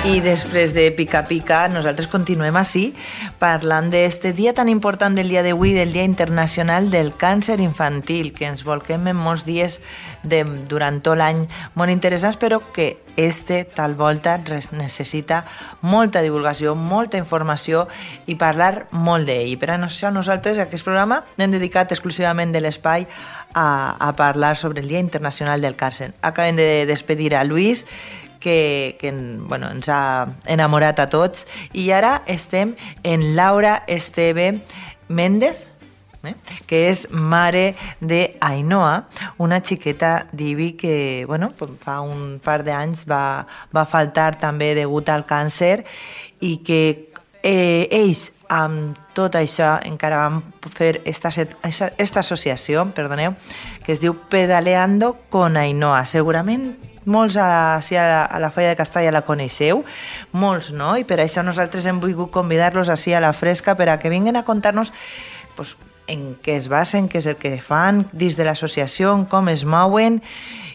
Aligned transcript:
I 0.00 0.22
després 0.24 0.72
de 0.72 0.86
Pica 0.96 1.20
Pica, 1.28 1.58
nosaltres 1.68 2.06
continuem 2.08 2.56
així 2.56 2.86
parlant 3.36 3.90
d'aquest 3.92 4.30
dia 4.32 4.54
tan 4.56 4.70
important 4.72 5.12
del 5.12 5.28
dia 5.28 5.42
d'avui, 5.44 5.74
del 5.76 5.92
Dia 5.92 6.06
Internacional 6.08 6.88
del 6.88 7.12
Càncer 7.20 7.58
Infantil, 7.60 8.30
que 8.32 8.48
ens 8.48 8.64
volquem 8.64 9.10
en 9.12 9.20
molts 9.20 9.44
dies 9.44 9.76
de, 10.24 10.40
durant 10.72 11.02
tot 11.04 11.20
l'any 11.20 11.42
molt 11.76 11.92
interessants, 11.92 12.40
però 12.40 12.62
que 12.72 12.94
este 13.20 13.66
tal 13.68 13.94
volta 13.94 14.38
necessita 14.72 15.42
molta 15.82 16.22
divulgació, 16.24 16.72
molta 16.74 17.20
informació 17.20 17.84
i 18.24 18.38
parlar 18.40 18.86
molt 18.92 19.28
d'ell. 19.28 19.58
Per 19.60 19.68
això 19.74 20.08
nosaltres, 20.08 20.56
aquest 20.58 20.86
programa, 20.86 21.26
hem 21.36 21.52
dedicat 21.52 21.92
exclusivament 21.92 22.56
de 22.56 22.64
l'espai 22.64 23.04
a, 23.52 23.96
a 24.00 24.14
parlar 24.16 24.56
sobre 24.56 24.80
el 24.80 24.88
Dia 24.88 25.04
Internacional 25.04 25.60
del 25.60 25.76
Càncer. 25.76 26.14
Acabem 26.22 26.56
de 26.56 26.86
despedir 26.88 27.34
a 27.34 27.44
Luis, 27.44 27.84
que, 28.40 28.96
que 28.98 29.12
bueno, 29.12 29.70
ens 29.70 29.88
ha 29.88 30.26
enamorat 30.50 30.98
a 30.98 31.08
tots. 31.12 31.46
I 31.72 31.90
ara 31.94 32.22
estem 32.26 32.74
en 33.04 33.36
Laura 33.36 33.84
Esteve 33.86 34.56
Méndez, 35.08 35.68
eh? 36.24 36.34
que 36.66 36.88
és 36.90 37.06
mare 37.10 37.74
de 38.00 38.36
Ainhoa, 38.40 39.06
una 39.38 39.60
xiqueta 39.60 40.26
d'Ibi 40.32 40.72
que 40.80 41.24
bueno, 41.26 41.52
fa 41.84 42.00
un 42.00 42.40
par 42.42 42.62
d'anys 42.66 43.06
va, 43.08 43.46
va 43.74 43.86
faltar 43.86 44.34
també 44.40 44.74
degut 44.78 45.08
al 45.08 45.26
càncer 45.28 45.84
i 46.40 46.58
que 46.66 46.82
eh, 47.42 47.88
ells 47.90 48.30
amb 48.50 48.98
tot 49.14 49.36
això 49.38 49.76
encara 49.86 50.24
vam 50.24 50.40
fer 50.74 51.00
esta, 51.06 51.30
esta, 51.30 52.20
associació, 52.20 52.82
perdoneu, 52.96 53.36
que 53.84 53.94
es 53.94 54.02
diu 54.02 54.16
Pedaleando 54.30 55.14
con 55.30 55.56
Ainhoa. 55.56 56.02
Segurament 56.04 56.72
molts 57.06 57.36
a, 57.40 57.80
si 57.84 57.96
a, 57.96 58.04
la, 58.04 58.22
a 58.24 58.40
la 58.42 58.50
Falla 58.50 58.72
de 58.72 58.78
Castalla 58.78 59.12
la 59.14 59.24
coneixeu, 59.26 59.84
molts 60.32 60.72
no, 60.76 60.94
i 61.00 61.06
per 61.08 61.20
això 61.22 61.44
nosaltres 61.46 61.86
hem 61.86 62.00
volgut 62.02 62.32
convidar-los 62.34 62.90
a 62.90 63.20
la 63.20 63.32
fresca 63.32 63.76
per 63.76 63.88
a 63.88 63.98
que 63.98 64.10
vinguin 64.10 64.36
a 64.36 64.44
contar-nos 64.44 64.92
pues, 65.56 65.76
en 66.10 66.36
què 66.42 66.56
es 66.58 66.68
basen, 66.68 67.08
què 67.08 67.20
és 67.22 67.26
el 67.30 67.38
que 67.38 67.56
fan 67.62 68.04
dins 68.12 68.36
de 68.36 68.44
l'associació, 68.44 69.14
com 69.30 69.48
es 69.48 69.64
mouen 69.64 70.20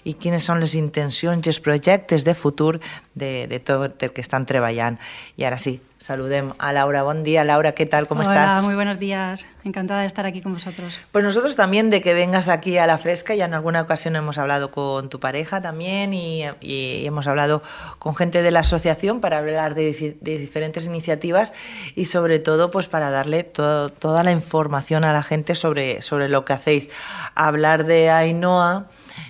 i 0.06 0.14
quines 0.14 0.46
són 0.46 0.62
les 0.62 0.78
intencions 0.78 1.46
i 1.46 1.52
els 1.52 1.60
projectes 1.60 2.24
de 2.24 2.36
futur 2.38 2.78
de, 3.18 3.48
de 3.50 3.60
tot 3.60 4.02
el 4.06 4.14
que 4.14 4.22
estan 4.22 4.46
treballant. 4.46 5.00
I 5.36 5.48
ara 5.50 5.58
sí, 5.58 5.80
saludem 5.98 6.52
a 6.60 6.72
Laura. 6.74 7.02
Buen 7.02 7.24
día, 7.24 7.44
Laura, 7.44 7.72
¿qué 7.74 7.88
tal? 7.88 8.08
¿Cómo 8.08 8.22
Hola, 8.22 8.46
estás? 8.46 8.64
muy 8.64 8.76
buenos 8.76 9.00
días. 9.00 9.48
Encantada 9.64 10.02
de 10.02 10.08
estar 10.08 10.28
aquí 10.28 10.42
con 10.42 10.54
vosotros. 10.54 11.00
Pues 11.12 11.24
nosotros 11.24 11.56
también 11.56 11.90
de 11.90 12.02
que 12.02 12.14
vengas 12.14 12.50
aquí 12.50 12.78
a 12.78 12.86
la 12.86 13.00
fresca. 13.00 13.34
Ya 13.34 13.46
en 13.46 13.56
alguna 13.56 13.82
ocasión 13.82 14.16
hemos 14.16 14.38
hablado 14.38 14.70
con 14.70 15.10
tu 15.10 15.20
pareja 15.20 15.60
también 15.60 16.14
y, 16.14 16.44
y 16.62 17.06
hemos 17.08 17.26
hablado 17.26 17.64
con 17.98 18.16
gente 18.16 18.44
de 18.44 18.52
la 18.52 18.60
asociación 18.60 19.22
para 19.22 19.40
hablar 19.40 19.74
de, 19.74 20.18
de 20.22 20.38
diferentes 20.38 20.86
iniciativas 20.86 21.52
y 21.96 22.06
sobre 22.06 22.38
todo 22.38 22.70
pues 22.70 22.88
para 22.88 23.10
darle 23.10 23.44
todo, 23.44 23.90
toda 23.90 24.24
la 24.24 24.32
información 24.32 25.04
a 25.04 25.14
la 25.14 25.24
gente 25.24 25.56
sobre, 25.56 26.04
sobre 26.04 26.30
lo 26.30 26.46
que 26.46 26.54
hacéis. 26.54 26.90
Hablar 27.34 27.86
de 27.86 28.12
Ainhoa 28.12 28.86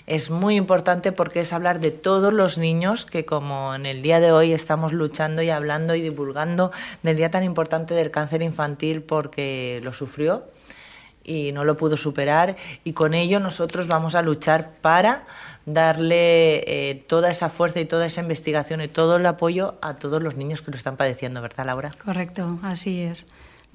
es 0.08 0.30
muy 0.30 0.55
importante 0.55 1.11
porque 1.11 1.41
es 1.41 1.53
hablar 1.53 1.80
de 1.80 1.91
todos 1.91 2.33
los 2.33 2.58
niños 2.58 3.05
que 3.05 3.25
como 3.25 3.75
en 3.75 3.86
el 3.86 4.02
día 4.02 4.19
de 4.19 4.31
hoy 4.31 4.53
estamos 4.53 4.94
luchando 4.94 5.41
y 5.41 5.50
hablando 5.50 5.95
y 5.95 6.02
divulgando 6.02 6.72
del 7.03 7.17
día 7.17 7.31
tan 7.31 7.44
importante 7.44 7.94
del 7.94 8.11
cáncer 8.11 8.41
infantil 8.41 9.02
porque 9.02 9.80
lo 9.83 9.94
sufrió 9.94 10.45
y 11.23 11.52
no 11.52 11.63
lo 11.63 11.75
pudo 11.75 11.97
superar 11.97 12.56
y 12.83 12.94
con 12.94 13.13
ello 13.13 13.39
nosotros 13.39 13.88
vamos 13.88 14.16
a 14.16 14.22
luchar 14.22 14.72
para 14.81 15.25
darle 15.66 16.58
eh, 16.67 17.03
toda 17.08 17.31
esa 17.31 17.50
fuerza 17.50 17.80
y 17.80 17.86
toda 17.86 18.06
esa 18.06 18.22
investigación 18.22 18.81
y 18.81 18.88
todo 18.88 19.17
el 19.17 19.25
apoyo 19.25 19.75
a 19.81 19.95
todos 19.95 20.22
los 20.22 20.36
niños 20.36 20.61
que 20.61 20.72
lo 20.72 20.78
están 20.78 20.97
padeciendo, 20.97 21.41
¿verdad 21.41 21.66
Laura? 21.66 21.91
Correcto, 22.03 22.59
así 22.61 23.02
es. 23.02 23.25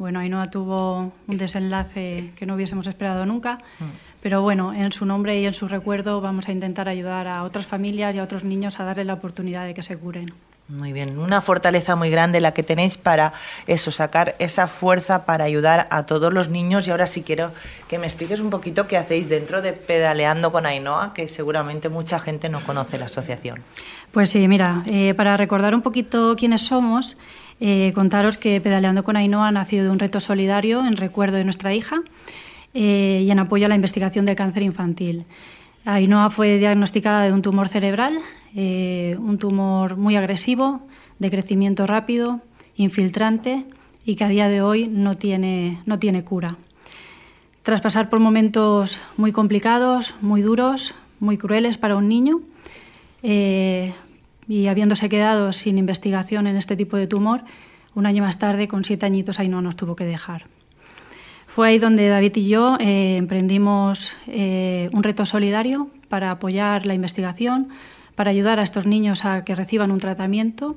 Bueno, 0.00 0.18
Ainhoa 0.18 0.46
tuvo 0.46 1.12
un 1.28 1.36
desenlace 1.36 2.32
que 2.34 2.46
no 2.46 2.54
hubiésemos 2.54 2.86
esperado 2.86 3.26
nunca, 3.26 3.58
mm. 3.80 3.84
pero 4.22 4.40
bueno, 4.40 4.72
en 4.72 4.92
su 4.92 5.04
nombre 5.04 5.38
y 5.38 5.44
en 5.44 5.52
su 5.52 5.68
recuerdo 5.68 6.22
vamos 6.22 6.48
a 6.48 6.52
intentar 6.52 6.88
ayudar 6.88 7.28
a 7.28 7.42
otras 7.42 7.66
familias 7.66 8.16
y 8.16 8.18
a 8.18 8.22
otros 8.22 8.42
niños 8.42 8.80
a 8.80 8.84
darle 8.84 9.04
la 9.04 9.12
oportunidad 9.12 9.66
de 9.66 9.74
que 9.74 9.82
se 9.82 9.98
curen. 9.98 10.32
Muy 10.70 10.94
bien, 10.94 11.18
una 11.18 11.42
fortaleza 11.42 11.96
muy 11.96 12.10
grande 12.10 12.40
la 12.40 12.54
que 12.54 12.62
tenéis 12.62 12.96
para 12.96 13.34
eso, 13.66 13.90
sacar 13.90 14.36
esa 14.38 14.68
fuerza 14.68 15.26
para 15.26 15.44
ayudar 15.44 15.86
a 15.90 16.06
todos 16.06 16.32
los 16.32 16.48
niños. 16.48 16.88
Y 16.88 16.92
ahora 16.92 17.06
sí 17.06 17.22
quiero 17.22 17.50
que 17.88 17.98
me 17.98 18.06
expliques 18.06 18.40
un 18.40 18.50
poquito 18.50 18.86
qué 18.86 18.96
hacéis 18.96 19.28
dentro 19.28 19.60
de 19.60 19.72
Pedaleando 19.74 20.52
con 20.52 20.64
Ainhoa, 20.64 21.12
que 21.12 21.28
seguramente 21.28 21.88
mucha 21.90 22.20
gente 22.20 22.48
no 22.48 22.64
conoce 22.64 22.98
la 22.98 23.06
asociación. 23.06 23.62
Pues 24.12 24.30
sí, 24.30 24.46
mira, 24.46 24.82
eh, 24.86 25.12
para 25.14 25.36
recordar 25.36 25.74
un 25.74 25.82
poquito 25.82 26.36
quiénes 26.36 26.62
somos, 26.62 27.18
eh, 27.60 27.92
contaros 27.94 28.38
que 28.38 28.60
Pedaleando 28.60 29.04
con 29.04 29.16
Ainhoa 29.16 29.48
ha 29.48 29.52
nacido 29.52 29.84
de 29.84 29.90
un 29.90 29.98
reto 29.98 30.18
solidario 30.18 30.86
en 30.86 30.96
recuerdo 30.96 31.36
de 31.36 31.44
nuestra 31.44 31.74
hija 31.74 31.96
eh, 32.72 33.22
y 33.22 33.30
en 33.30 33.38
apoyo 33.38 33.66
a 33.66 33.68
la 33.68 33.74
investigación 33.74 34.24
del 34.24 34.34
cáncer 34.34 34.62
infantil. 34.62 35.26
Ainhoa 35.84 36.30
fue 36.30 36.58
diagnosticada 36.58 37.22
de 37.22 37.32
un 37.32 37.42
tumor 37.42 37.68
cerebral, 37.68 38.18
eh, 38.54 39.16
un 39.18 39.38
tumor 39.38 39.96
muy 39.96 40.16
agresivo, 40.16 40.80
de 41.18 41.30
crecimiento 41.30 41.86
rápido, 41.86 42.40
infiltrante 42.76 43.64
y 44.06 44.16
que 44.16 44.24
a 44.24 44.28
día 44.28 44.48
de 44.48 44.62
hoy 44.62 44.88
no 44.88 45.18
tiene, 45.18 45.80
no 45.84 45.98
tiene 45.98 46.24
cura. 46.24 46.56
Tras 47.62 47.82
pasar 47.82 48.08
por 48.08 48.20
momentos 48.20 48.98
muy 49.18 49.32
complicados, 49.32 50.14
muy 50.22 50.40
duros, 50.40 50.94
muy 51.18 51.36
crueles 51.36 51.76
para 51.76 51.96
un 51.96 52.08
niño, 52.08 52.40
y 54.50 54.66
habiéndose 54.66 55.08
quedado 55.08 55.52
sin 55.52 55.78
investigación 55.78 56.48
en 56.48 56.56
este 56.56 56.74
tipo 56.76 56.96
de 56.96 57.06
tumor, 57.06 57.42
un 57.94 58.04
año 58.04 58.24
más 58.24 58.40
tarde, 58.40 58.66
con 58.66 58.82
siete 58.82 59.06
añitos, 59.06 59.38
ahí 59.38 59.48
no 59.48 59.62
nos 59.62 59.76
tuvo 59.76 59.94
que 59.94 60.04
dejar. 60.04 60.46
Fue 61.46 61.68
ahí 61.68 61.78
donde 61.78 62.08
David 62.08 62.32
y 62.34 62.48
yo 62.48 62.76
eh, 62.80 63.16
emprendimos 63.16 64.12
eh, 64.26 64.90
un 64.92 65.04
reto 65.04 65.24
solidario 65.24 65.88
para 66.08 66.32
apoyar 66.32 66.84
la 66.84 66.94
investigación, 66.94 67.68
para 68.16 68.32
ayudar 68.32 68.58
a 68.58 68.64
estos 68.64 68.86
niños 68.86 69.24
a 69.24 69.44
que 69.44 69.54
reciban 69.54 69.92
un 69.92 69.98
tratamiento. 69.98 70.76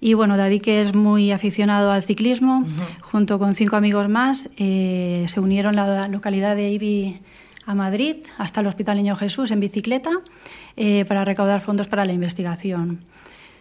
Y 0.00 0.14
bueno, 0.14 0.36
David, 0.36 0.62
que 0.62 0.80
es 0.80 0.92
muy 0.92 1.30
aficionado 1.30 1.92
al 1.92 2.02
ciclismo, 2.02 2.58
uh 2.58 2.64
-huh. 2.64 3.00
junto 3.00 3.38
con 3.38 3.54
cinco 3.54 3.76
amigos 3.76 4.08
más, 4.08 4.50
eh, 4.56 5.24
se 5.28 5.38
unieron 5.38 5.78
a 5.78 5.86
la 5.86 6.08
localidad 6.08 6.56
de 6.56 6.70
Ibi 6.72 7.20
a 7.66 7.74
Madrid, 7.74 8.16
hasta 8.38 8.60
el 8.60 8.66
Hospital 8.66 8.96
Niño 8.96 9.16
Jesús, 9.16 9.50
en 9.50 9.60
bicicleta, 9.60 10.10
eh, 10.76 11.04
para 11.06 11.24
recaudar 11.24 11.60
fondos 11.60 11.88
para 11.88 12.04
la 12.04 12.12
investigación. 12.12 13.00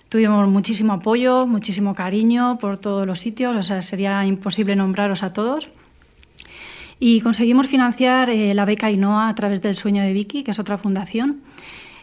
Tuvimos 0.09 0.47
muchísimo 0.47 0.94
apoyo, 0.94 1.47
muchísimo 1.47 1.96
cariño 1.96 2.58
por 2.59 2.78
todos 2.78 3.08
los 3.08 3.19
sitios, 3.19 3.56
o 3.56 3.64
sea, 3.64 3.81
sería 3.81 4.25
imposible 4.25 4.75
nombraros 4.75 5.24
a 5.24 5.34
todos. 5.34 5.69
Y 7.00 7.22
conseguimos 7.22 7.68
financiar 7.68 8.30
eh, 8.30 8.53
la 8.53 8.66
beca 8.66 8.91
INOA 8.91 9.28
a 9.28 9.36
través 9.36 9.62
del 9.62 9.75
Sueño 9.75 10.03
de 10.03 10.14
Vicky, 10.14 10.44
que 10.44 10.52
es 10.52 10.59
otra 10.59 10.78
fundación, 10.78 11.41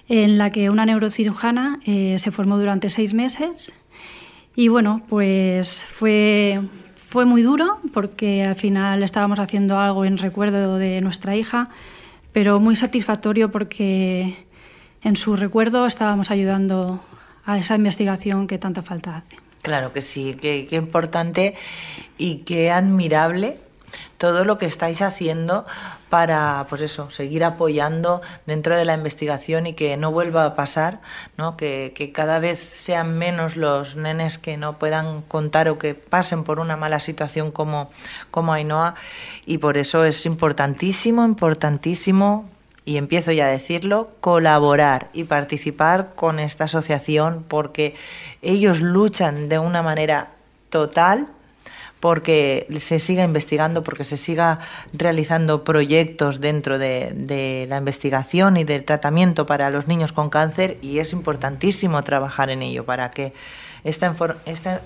en 0.08 0.38
la 0.38 0.50
que 0.50 0.70
una 0.70 0.84
neurocirujana 0.86 1.78
eh, 1.86 2.16
se 2.18 2.30
formó 2.32 2.58
durante 2.58 2.88
seis 2.88 3.14
meses. 3.14 3.72
Y 4.56 4.68
bueno, 4.68 5.02
pues 5.08 5.84
fue, 5.84 6.60
fue 7.10 7.24
muy 7.24 7.42
duro 7.42 7.80
porque 7.92 8.44
al 8.44 8.54
final 8.54 9.02
estábamos 9.02 9.40
haciendo 9.40 9.80
algo 9.80 10.04
en 10.04 10.16
recuerdo 10.16 10.76
de 10.76 11.00
nuestra 11.00 11.34
hija, 11.34 11.68
pero 12.32 12.60
muy 12.60 12.76
satisfactorio 12.76 13.50
porque 13.50 14.36
en 15.02 15.16
su 15.16 15.34
recuerdo 15.34 15.86
estábamos 15.86 16.30
ayudando 16.30 17.00
a 17.44 17.58
esa 17.58 17.74
investigación 17.74 18.46
que 18.46 18.58
tanta 18.58 18.82
falta 18.82 19.16
hace. 19.16 19.38
Claro 19.62 19.92
que 19.92 20.02
sí, 20.02 20.36
qué, 20.40 20.68
importante 20.70 21.56
y 22.16 22.44
qué 22.46 22.70
admirable 22.70 23.58
todo 24.20 24.44
lo 24.44 24.58
que 24.58 24.66
estáis 24.66 25.00
haciendo 25.00 25.64
para, 26.10 26.66
pues 26.68 26.82
eso, 26.82 27.10
seguir 27.10 27.42
apoyando 27.42 28.20
dentro 28.44 28.76
de 28.76 28.84
la 28.84 28.92
investigación 28.92 29.66
y 29.66 29.72
que 29.72 29.96
no 29.96 30.12
vuelva 30.12 30.44
a 30.44 30.54
pasar, 30.54 31.00
¿no? 31.38 31.56
Que, 31.56 32.12
cada 32.14 32.38
vez 32.38 32.58
sean 32.58 33.16
menos 33.16 33.56
los 33.56 33.96
nenes 33.96 34.36
que 34.36 34.58
no 34.58 34.78
puedan 34.78 35.22
contar 35.22 35.70
o 35.70 35.78
que 35.78 35.94
pasen 35.94 36.44
por 36.44 36.60
una 36.60 36.76
mala 36.76 37.00
situación 37.00 37.50
como, 37.50 37.90
como 38.30 38.52
Ainhoa 38.52 38.94
y 39.46 39.56
por 39.56 39.78
eso 39.78 40.04
es 40.04 40.26
importantísimo, 40.26 41.24
importantísimo 41.24 42.46
y 42.84 42.98
empiezo 42.98 43.32
ya 43.32 43.46
a 43.46 43.50
decirlo, 43.50 44.10
colaborar 44.20 45.08
y 45.14 45.24
participar 45.24 46.12
con 46.14 46.40
esta 46.40 46.64
asociación 46.64 47.42
porque 47.48 47.94
ellos 48.42 48.82
luchan 48.82 49.48
de 49.48 49.58
una 49.58 49.82
manera 49.82 50.32
total 50.68 51.28
porque 52.00 52.66
se 52.78 52.98
siga 52.98 53.24
investigando, 53.24 53.84
porque 53.84 54.04
se 54.04 54.16
siga 54.16 54.58
realizando 54.92 55.64
proyectos 55.64 56.40
dentro 56.40 56.78
de, 56.78 57.66
la 57.68 57.76
investigación 57.76 58.56
y 58.56 58.64
del 58.64 58.84
tratamiento 58.84 59.46
para 59.46 59.70
los 59.70 59.86
niños 59.86 60.12
con 60.12 60.30
cáncer 60.30 60.78
y 60.80 60.98
es 60.98 61.12
importantísimo 61.12 62.02
trabajar 62.02 62.50
en 62.50 62.62
ello 62.62 62.84
para 62.84 63.10
que 63.10 63.34
esta, 63.84 64.14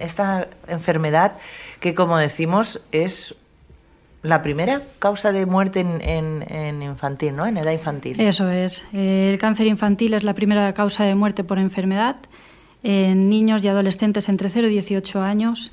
esta, 0.00 0.48
enfermedad, 0.68 1.32
que 1.80 1.94
como 1.94 2.18
decimos 2.18 2.80
es 2.92 3.34
la 4.22 4.42
primera 4.42 4.82
causa 4.98 5.32
de 5.32 5.46
muerte 5.46 5.80
en, 5.80 6.00
en, 6.00 6.44
en, 6.50 6.82
infantil, 6.82 7.36
¿no? 7.36 7.46
En 7.46 7.58
edad 7.58 7.72
infantil. 7.72 8.20
Eso 8.20 8.50
es. 8.50 8.84
El 8.92 9.38
cáncer 9.38 9.66
infantil 9.66 10.14
es 10.14 10.24
la 10.24 10.32
primera 10.32 10.72
causa 10.72 11.04
de 11.04 11.14
muerte 11.14 11.44
por 11.44 11.58
enfermedad 11.58 12.16
en 12.82 13.28
niños 13.28 13.62
y 13.64 13.68
adolescentes 13.68 14.28
entre 14.28 14.48
0 14.48 14.68
y 14.68 14.70
18 14.70 15.22
años 15.22 15.72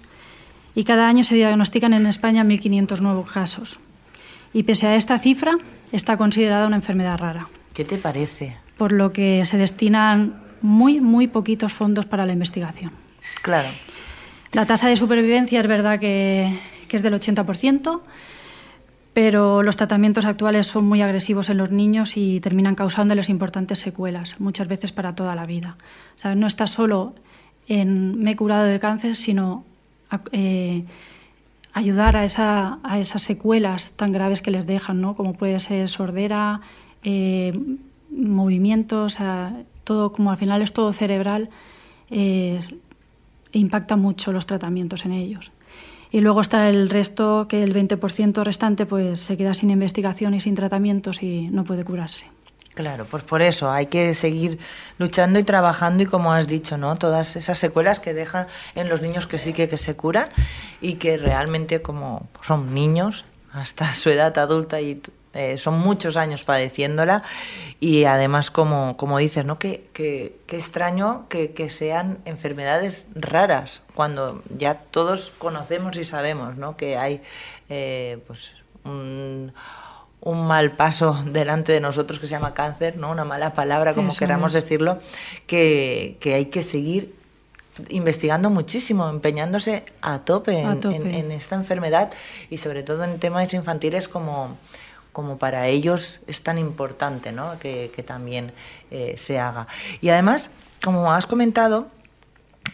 y 0.76 0.84
cada 0.84 1.08
año 1.08 1.24
se 1.24 1.36
diagnostican 1.36 1.94
en 1.94 2.06
España 2.06 2.44
1.500 2.44 3.02
nuevos 3.02 3.32
casos. 3.32 3.78
Y 4.54 4.64
pese 4.64 4.88
a 4.88 4.96
esta 4.96 5.18
cifra, 5.20 5.58
está 5.92 6.18
considerada 6.18 6.68
una 6.68 6.78
enfermedad 6.78 7.18
rara. 7.18 7.48
¿Qué 7.74 7.86
te 7.86 7.98
parece? 7.98 8.58
Por 8.78 8.92
lo 8.92 9.14
que 9.14 9.46
se 9.46 9.58
destinan 9.58 10.42
muy, 10.62 11.00
muy 11.00 11.28
poquitos 11.28 11.74
fondos 11.74 12.06
para 12.06 12.26
la 12.26 12.34
investigación. 12.34 12.92
Claro. 13.42 13.70
La 14.54 14.66
tasa 14.66 14.90
de 14.90 14.96
supervivencia 14.96 15.62
es 15.62 15.68
verdad 15.68 16.00
que, 16.00 16.58
que 16.88 16.98
es 16.98 17.04
del 17.04 17.14
80%, 17.14 18.02
pero 19.14 19.64
los 19.64 19.78
tratamientos 19.78 20.26
actuales 20.26 20.68
son 20.68 20.86
muy 20.86 21.02
agresivos 21.02 21.50
en 21.50 21.58
los 21.58 21.72
niños 21.72 22.18
y 22.18 22.40
terminan 22.40 22.76
causándoles 22.76 23.30
importantes 23.30 23.80
secuelas, 23.80 24.40
muchas 24.40 24.68
veces 24.68 24.92
para 24.92 25.16
toda 25.16 25.36
la 25.36 25.46
vida. 25.46 25.78
O 26.18 26.20
sea, 26.20 26.36
no 26.36 26.48
está 26.48 26.68
solo 26.68 27.16
en 27.68 28.22
me 28.22 28.32
he 28.32 28.36
curado 28.36 28.66
de 28.66 28.80
cáncer, 28.80 29.16
sino 29.16 29.66
eh, 30.32 30.84
ayudar 31.74 32.18
a, 32.18 32.26
esa, 32.26 32.80
a, 32.84 33.00
esas 33.00 33.22
secuelas 33.22 33.92
tan 33.92 34.12
graves 34.12 34.42
que 34.42 34.52
les 34.52 34.66
dejan, 34.66 35.02
¿no? 35.02 35.16
como 35.16 35.34
puede 35.34 35.60
ser 35.60 35.88
sordera, 35.90 36.62
eh, 37.04 37.58
movimientos, 38.10 39.18
todo, 39.84 40.12
como 40.12 40.32
al 40.32 40.38
final 40.38 40.62
es 40.62 40.74
todo 40.74 40.92
cerebral, 40.94 41.50
eh, 42.10 42.60
impacta 43.54 43.96
mucho 43.96 44.32
los 44.32 44.46
tratamientos 44.46 45.06
en 45.06 45.14
ellos. 45.14 45.52
Y 46.12 46.20
luego 46.20 46.42
está 46.42 46.70
el 46.70 46.90
resto, 46.90 47.48
que 47.48 47.64
el 47.64 47.74
20% 47.74 48.44
restante 48.44 48.86
pues 48.86 49.20
se 49.20 49.38
queda 49.38 49.54
sin 49.54 49.70
investigación 49.70 50.34
y 50.34 50.42
sin 50.42 50.56
tratamientos 50.56 51.24
y 51.24 51.48
no 51.50 51.64
puede 51.64 51.86
curarse. 51.86 52.28
Claro, 52.74 53.06
pues 53.06 53.24
por 53.24 53.42
eso 53.42 53.70
hay 53.70 53.88
que 53.88 54.14
seguir 54.14 54.58
luchando 54.98 55.40
y 55.40 55.44
trabajando 55.44 56.04
y 56.04 56.06
como 56.06 56.32
has 56.32 56.48
dicho, 56.48 56.78
¿no? 56.78 56.96
Todas 56.96 57.36
esas 57.36 57.58
secuelas 57.58 58.00
que 58.00 58.14
dejan 58.14 58.48
en 58.76 58.88
los 58.88 59.02
niños 59.02 59.28
que 59.28 59.40
sí 59.40 59.52
que, 59.52 59.68
que 59.68 59.78
se 59.78 59.96
curan 59.96 60.30
y 60.80 60.96
que 60.96 61.18
realmente 61.18 61.82
como 61.82 62.28
son 62.42 62.74
niños 62.74 63.26
hasta 63.52 63.92
su 63.94 64.10
edad 64.10 64.38
adulta 64.38 64.80
y 64.80 65.02
eh, 65.34 65.58
son 65.58 65.80
muchos 65.80 66.18
años 66.18 66.44
padeciéndola 66.44 67.24
y 67.80 68.04
además 68.04 68.52
como, 68.52 68.98
como 68.98 69.18
dices, 69.18 69.46
¿no? 69.46 69.60
Que, 69.60 69.90
que, 69.94 70.40
extraño 70.50 71.26
que, 71.30 71.52
que, 71.52 71.70
sean 71.70 72.20
enfermedades 72.26 73.06
raras 73.16 73.82
cuando 73.94 74.44
ya 74.50 74.76
todos 74.76 75.32
conocemos 75.38 75.96
y 75.96 76.04
sabemos, 76.04 76.58
¿no? 76.58 76.76
Que 76.76 76.98
hay 76.98 77.22
eh, 77.70 78.20
pues 78.28 78.52
un 78.84 79.54
un 80.22 80.46
mal 80.46 80.74
paso 80.74 81.24
delante 81.26 81.72
de 81.72 81.80
nosotros 81.80 82.20
que 82.20 82.28
se 82.28 82.32
llama 82.32 82.54
cáncer, 82.54 82.96
¿no? 82.96 83.10
Una 83.12 83.26
mala 83.26 83.54
palabra, 83.54 83.96
como 83.96 84.16
queramos 84.16 84.54
decirlo, 84.54 85.00
que, 85.48 86.18
hay 86.24 86.46
que 86.46 86.62
seguir 86.62 87.16
investigando 87.90 88.50
muchísimo, 88.50 89.10
empeñándose 89.10 89.84
a 90.02 90.20
tope, 90.20 90.62
En, 90.62 91.32
esta 91.32 91.56
enfermedad 91.56 92.12
y 92.50 92.58
sobre 92.58 92.84
todo 92.84 93.04
en 93.04 93.20
temas 93.20 93.52
infantiles 93.54 94.08
como, 94.08 94.58
como 95.12 95.38
para 95.38 95.68
ellos 95.68 96.20
es 96.28 96.42
tan 96.42 96.60
importante 96.60 97.32
¿no? 97.32 97.58
que, 97.58 97.90
también 98.06 98.54
eh, 98.92 99.16
se 99.18 99.40
haga. 99.40 99.66
Y 100.02 100.10
además, 100.10 100.52
como 100.84 101.12
has 101.12 101.26
comentado, 101.26 101.88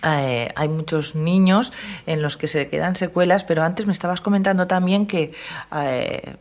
eh, 0.03 0.51
hay 0.55 0.67
muchos 0.67 1.15
niños 1.15 1.71
en 2.05 2.21
los 2.21 2.35
que 2.35 2.49
se 2.49 2.67
quedan 2.67 2.97
secuelas, 2.97 3.45
pero 3.45 3.63
antes 3.63 3.85
me 3.85 3.93
estabas 3.93 4.19
comentando 4.19 4.67
también 4.67 5.07
que 5.07 5.31
eh, 5.75 6.35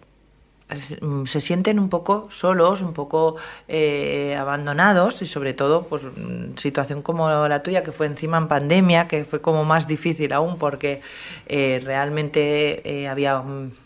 se 0.75 1.41
sienten 1.41 1.79
un 1.79 1.89
poco 1.89 2.27
solos, 2.31 2.83
un 2.83 2.93
poco 2.93 3.37
eh, 3.69 4.37
abandonados 4.37 5.23
y 5.23 5.27
sobre 5.27 5.55
todo 5.55 5.85
pues 5.85 6.03
mm, 6.03 6.57
situación 6.57 7.03
como 7.03 7.31
la 7.47 7.63
tuya 7.63 7.85
que 7.85 7.93
fue 7.93 8.07
encima 8.07 8.39
en 8.39 8.49
pandemia 8.49 9.07
que 9.07 9.25
fue 9.25 9.41
como 9.41 9.65
más 9.65 9.87
difícil 9.87 10.33
aún 10.33 10.59
porque 10.59 11.03
eh, 11.47 11.81
realmente 11.85 12.83
eh, 12.85 13.07
había 13.07 13.45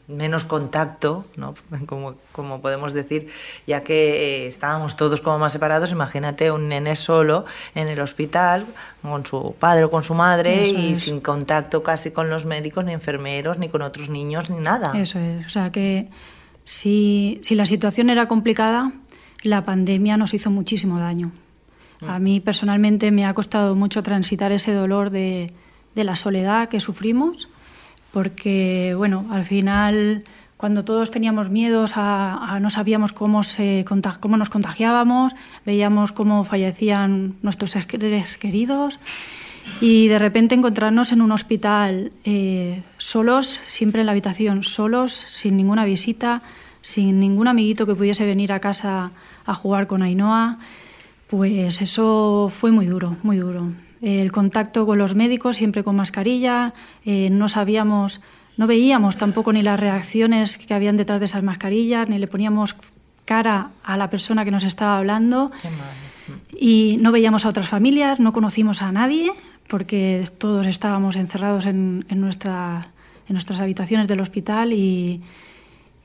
menos 0.08 0.46
contacto 0.46 1.26
¿no? 1.36 1.54
como, 1.86 2.14
como 2.32 2.62
podemos 2.62 2.94
decir 2.94 3.28
ya 3.66 3.82
que 3.82 4.46
estábamos 4.46 4.96
todos 4.96 5.20
como 5.20 5.38
más 5.38 5.52
separados. 5.52 5.92
Imagínate 5.92 6.50
un 6.50 6.70
nene 6.70 6.96
solo 6.96 7.44
en 7.74 7.88
el 7.88 8.00
hospital 8.00 8.64
con 9.02 9.26
su 9.26 9.54
padre 9.58 9.84
o 9.84 9.90
con 9.90 10.02
su 10.02 10.14
madre 10.14 10.66
y 10.66 10.94
sin 10.94 11.20
contacto 11.20 11.82
casi 11.82 12.10
con 12.10 12.30
los 12.30 12.46
médicos 12.46 12.86
ni 12.86 12.94
enfermeros 12.94 13.58
ni 13.58 13.68
con 13.68 13.82
otros 13.82 14.08
niños 14.08 14.48
ni 14.48 14.58
nada. 14.58 14.92
Eso 14.94 15.18
es. 15.18 15.44
O 15.44 15.48
sea 15.50 15.70
que 15.70 16.08
si, 16.64 17.40
la 17.50 17.66
situación 17.66 18.10
era 18.10 18.28
complicada, 18.28 18.92
la 19.42 19.64
pandemia 19.64 20.16
nos 20.16 20.34
hizo 20.34 20.50
muchísimo 20.50 20.98
daño. 20.98 21.32
A 22.06 22.18
mí 22.18 22.40
personalmente 22.40 23.10
me 23.10 23.26
ha 23.26 23.34
costado 23.34 23.74
mucho 23.74 24.02
transitar 24.02 24.52
ese 24.52 24.72
dolor 24.72 25.10
de, 25.10 25.52
la 25.94 26.16
soledad 26.16 26.68
que 26.68 26.80
sufrimos, 26.80 27.48
porque, 28.10 28.94
bueno, 28.96 29.26
al 29.30 29.44
final, 29.44 30.24
cuando 30.56 30.82
todos 30.82 31.10
teníamos 31.10 31.50
miedos, 31.50 31.92
a, 31.96 32.58
no 32.60 32.70
sabíamos 32.70 33.12
cómo, 33.12 33.42
se, 33.42 33.84
cómo 34.20 34.38
nos 34.38 34.48
contagiábamos, 34.48 35.34
veíamos 35.66 36.12
cómo 36.12 36.42
fallecían 36.44 37.36
nuestros 37.42 37.72
seres 37.72 38.38
queridos 38.38 38.98
y 39.80 40.08
de 40.08 40.18
repente 40.18 40.54
encontrarnos 40.54 41.12
en 41.12 41.22
un 41.22 41.32
hospital 41.32 42.12
eh, 42.24 42.82
solos, 42.98 43.46
siempre 43.46 44.00
en 44.00 44.06
la 44.06 44.12
habitación, 44.12 44.62
solos, 44.62 45.12
sin 45.12 45.56
ninguna 45.56 45.84
visita, 45.84 46.42
sin 46.82 47.20
ningún 47.20 47.48
amiguito 47.48 47.86
que 47.86 47.94
pudiese 47.94 48.26
venir 48.26 48.52
a 48.52 48.60
casa 48.60 49.10
a 49.46 49.54
jugar 49.54 49.86
con 49.86 50.02
Ainhoa, 50.02 50.58
pues 51.28 51.80
eso 51.80 52.50
fue 52.54 52.72
muy 52.72 52.86
duro, 52.86 53.16
muy 53.22 53.38
duro. 53.38 53.72
El 54.02 54.32
contacto 54.32 54.86
con 54.86 54.98
los 54.98 55.14
médicos, 55.14 55.56
siempre 55.56 55.84
con 55.84 55.96
mascarilla, 55.96 56.72
eh, 57.04 57.28
no 57.30 57.48
sabíamos, 57.48 58.20
no 58.56 58.66
veíamos 58.66 59.18
tampoco 59.18 59.52
ni 59.52 59.62
las 59.62 59.78
reacciones 59.78 60.58
que 60.58 60.72
habían 60.74 60.96
detrás 60.96 61.20
de 61.20 61.26
esas 61.26 61.42
mascarillas, 61.42 62.08
ni 62.08 62.18
le 62.18 62.26
poníamos 62.26 62.76
cara 63.26 63.70
a 63.84 63.96
la 63.96 64.10
persona 64.10 64.44
que 64.44 64.50
nos 64.50 64.64
estaba 64.64 64.98
hablando. 64.98 65.52
Y 66.58 66.98
no 67.00 67.12
veíamos 67.12 67.44
a 67.44 67.48
otras 67.48 67.68
familias, 67.68 68.20
no 68.20 68.32
conocimos 68.32 68.82
a 68.82 68.92
nadie, 68.92 69.30
porque 69.68 70.24
todos 70.38 70.66
estábamos 70.66 71.16
encerrados 71.16 71.66
en, 71.66 72.04
en, 72.08 72.20
nuestra, 72.20 72.88
en 73.28 73.34
nuestras 73.34 73.60
habitaciones 73.60 74.08
del 74.08 74.20
hospital 74.20 74.72
y, 74.72 75.22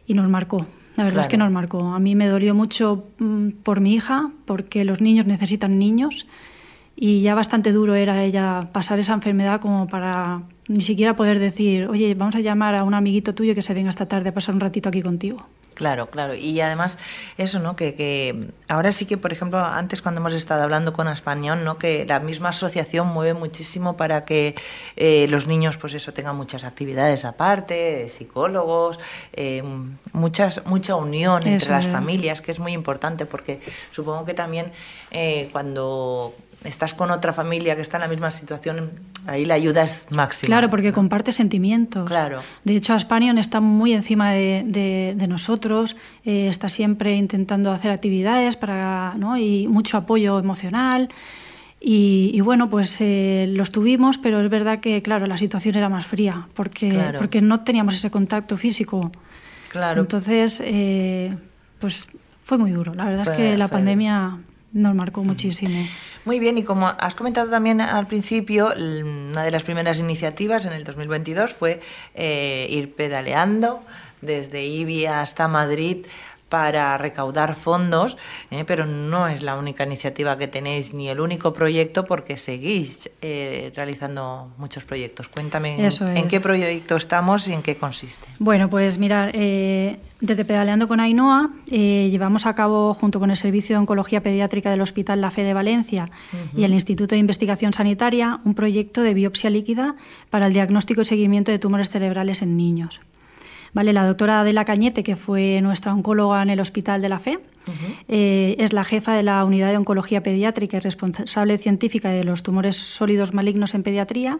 y 0.07 0.13
nos 0.13 0.29
marcó. 0.29 0.65
La 0.95 1.03
verdad 1.03 1.23
es 1.23 1.27
que 1.27 1.37
nos 1.37 1.51
marcó. 1.51 1.93
A 1.93 1.99
mí 1.99 2.15
me 2.15 2.27
dolió 2.27 2.55
mucho 2.55 3.07
mm, 3.19 3.49
por 3.63 3.81
mi 3.81 3.93
hija, 3.93 4.31
porque 4.45 4.85
los 4.85 5.01
niños 5.01 5.25
necesitan 5.25 5.77
niños 5.77 6.25
y 6.95 7.21
ya 7.21 7.35
bastante 7.35 7.71
duro 7.71 7.95
era 7.95 8.23
ella 8.23 8.69
pasar 8.71 8.99
esa 8.99 9.13
enfermedad 9.13 9.59
como 9.59 9.87
para 9.87 10.43
ni 10.67 10.81
siquiera 10.81 11.15
poder 11.15 11.39
decir, 11.39 11.87
oye, 11.87 12.13
vamos 12.15 12.35
a 12.35 12.39
llamar 12.39 12.75
a 12.75 12.83
un 12.83 12.93
amiguito 12.93 13.35
tuyo 13.35 13.53
que 13.55 13.61
se 13.61 13.73
venga 13.73 13.89
esta 13.89 14.07
tarde 14.07 14.29
a 14.29 14.33
pasar 14.33 14.55
un 14.55 14.61
ratito 14.61 14.89
aquí 14.89 15.01
contigo. 15.01 15.45
Claro, 15.75 16.09
claro. 16.09 16.33
Y 16.33 16.59
además 16.61 16.97
eso, 17.37 17.59
¿no? 17.59 17.75
Que, 17.75 17.93
que, 17.95 18.47
ahora 18.69 18.93
sí 18.93 19.05
que, 19.05 19.17
por 19.17 19.33
ejemplo, 19.33 19.59
antes 19.59 20.01
cuando 20.01 20.21
hemos 20.21 20.33
estado 20.33 20.63
hablando 20.63 20.93
con 20.93 21.07
Español, 21.09 21.65
¿no? 21.65 21.77
Que 21.77 22.05
la 22.05 22.21
misma 22.21 22.49
asociación 22.49 23.07
mueve 23.07 23.33
muchísimo 23.33 23.97
para 23.97 24.23
que 24.23 24.55
eh, 24.95 25.27
los 25.29 25.47
niños, 25.47 25.77
pues 25.77 25.93
eso, 25.93 26.13
tengan 26.13 26.37
muchas 26.37 26.63
actividades 26.63 27.25
aparte, 27.25 28.07
psicólogos, 28.07 28.99
eh, 29.33 29.63
muchas, 30.13 30.65
mucha 30.65 30.95
unión 30.95 31.45
entre 31.45 31.69
las 31.69 31.87
familias, 31.87 32.41
que 32.41 32.51
es 32.51 32.59
muy 32.59 32.71
importante 32.71 33.25
porque 33.25 33.59
supongo 33.91 34.23
que 34.23 34.33
también 34.33 34.71
eh, 35.11 35.49
cuando 35.51 36.33
estás 36.65 36.93
con 36.93 37.11
otra 37.11 37.33
familia 37.33 37.75
que 37.75 37.81
está 37.81 37.97
en 37.97 38.01
la 38.01 38.07
misma 38.07 38.31
situación, 38.31 38.91
ahí 39.27 39.45
la 39.45 39.53
ayuda 39.53 39.83
es 39.83 40.07
máxima. 40.11 40.47
Claro, 40.47 40.69
porque 40.69 40.91
comparte 40.91 41.31
sentimientos. 41.31 42.07
Claro. 42.07 42.41
De 42.63 42.75
hecho, 42.75 42.93
Aspanion 42.93 43.37
está 43.37 43.61
muy 43.61 43.93
encima 43.93 44.31
de, 44.31 45.15
nosotros, 45.27 45.95
eh, 46.23 46.47
está 46.47 46.69
siempre 46.69 47.15
intentando 47.15 47.71
hacer 47.71 47.91
actividades 47.91 48.55
para, 48.55 49.13
¿no? 49.17 49.37
y 49.37 49.67
mucho 49.67 49.97
apoyo 49.97 50.39
emocional. 50.39 51.09
Y, 51.87 52.41
bueno, 52.41 52.67
pues 52.67 52.97
eh, 52.99 53.45
los 53.47 53.71
tuvimos, 53.71 54.17
pero 54.17 54.41
es 54.41 54.49
verdad 54.49 54.79
que, 54.79 55.03
claro, 55.03 55.27
la 55.27 55.37
situación 55.37 55.75
era 55.75 55.87
más 55.87 56.07
fría, 56.07 56.47
porque, 56.55 57.13
porque 57.19 57.41
no 57.41 57.63
teníamos 57.63 57.93
ese 57.93 58.09
contacto 58.09 58.57
físico. 58.57 59.11
Claro. 59.69 60.01
Entonces, 60.01 60.63
eh, 60.65 61.31
pues 61.77 62.07
fue 62.41 62.57
muy 62.57 62.71
duro. 62.71 62.95
La 62.95 63.05
verdad 63.05 63.29
es 63.29 63.37
que 63.37 63.55
la 63.55 63.67
pandemia 63.67 64.39
nos 64.75 64.93
marcó 64.93 65.23
muchísimo. 65.23 65.87
Muy 66.25 66.39
bien, 66.39 66.57
y 66.57 66.63
como 66.63 66.87
has 66.87 67.15
comentado 67.15 67.49
también 67.49 67.79
al 67.79 68.07
principio, 68.07 68.73
una 68.75 69.43
de 69.43 69.51
las 69.51 69.63
primeras 69.63 69.99
iniciativas 69.99 70.65
en 70.65 70.73
el 70.73 70.83
2022 70.83 71.53
fue 71.53 71.79
eh, 72.13 72.67
ir 72.69 72.93
pedaleando 72.93 73.81
desde 74.21 74.65
Ibi 74.65 75.05
hasta 75.05 75.47
Madrid 75.47 76.05
para 76.49 76.97
recaudar 76.97 77.55
fondos, 77.55 78.17
¿eh? 78.51 78.63
pero 78.65 78.85
no 78.85 79.27
es 79.27 79.41
la 79.41 79.55
única 79.55 79.83
iniciativa 79.83 80.37
que 80.37 80.47
tenéis 80.47 80.93
ni 80.93 81.09
el 81.09 81.19
único 81.19 81.53
proyecto 81.53 82.05
porque 82.05 82.37
seguís 82.37 83.09
eh, 83.21 83.71
realizando 83.75 84.51
muchos 84.57 84.85
proyectos. 84.85 85.27
Cuéntame 85.27 85.77
en, 86.15 86.27
qué 86.27 86.39
proyecto 86.39 86.97
estamos 86.97 87.47
y 87.47 87.53
en 87.53 87.63
qué 87.63 87.77
consiste. 87.77 88.27
Bueno, 88.37 88.69
pues 88.69 88.99
mira, 88.99 89.31
eh, 89.33 89.97
desde 90.21 90.45
Pedaleando 90.45 90.87
con 90.87 90.99
Ainhoa 90.99 91.49
llevamos 91.67 92.45
a 92.45 92.53
cabo, 92.53 92.93
junto 92.93 93.19
con 93.19 93.31
el 93.31 93.37
Servicio 93.37 93.75
de 93.75 93.79
Oncología 93.79 94.21
Pediátrica 94.21 94.69
del 94.69 94.81
Hospital 94.81 95.21
La 95.21 95.31
Fe 95.31 95.43
de 95.43 95.53
Valencia 95.53 96.09
y 96.55 96.63
el 96.63 96.73
Instituto 96.73 97.15
de 97.15 97.19
Investigación 97.19 97.73
Sanitaria, 97.73 98.39
un 98.45 98.53
proyecto 98.53 99.01
de 99.01 99.13
biopsia 99.13 99.49
líquida 99.49 99.95
para 100.29 100.47
el 100.47 100.53
diagnóstico 100.53 101.01
y 101.01 101.05
seguimiento 101.05 101.51
de 101.51 101.59
tumores 101.59 101.89
cerebrales 101.89 102.41
en 102.43 102.55
niños. 102.55 103.01
Vale, 103.75 103.91
la 103.91 104.07
doctora 104.07 104.39
Adela 104.39 104.63
Cañete, 104.63 105.03
que 105.03 105.17
fue 105.17 105.59
nuestra 105.61 105.93
oncóloga 105.93 106.41
en 106.41 106.49
el 106.49 106.61
Hospital 106.61 107.01
de 107.01 107.09
la 107.09 107.19
Fe, 107.19 107.39
eh, 108.07 108.55
es 108.57 108.71
la 108.71 108.85
jefa 108.85 109.13
de 109.13 109.21
la 109.21 109.43
Unidad 109.43 109.71
de 109.71 109.75
Oncología 109.77 110.23
Pediátrica 110.23 110.77
y 110.77 110.79
responsable 110.79 111.57
científica 111.57 112.09
de 112.09 112.23
los 112.23 112.41
tumores 112.41 112.77
sólidos 112.77 113.33
malignos 113.33 113.75
en 113.75 113.83
pediatría, 113.83 114.39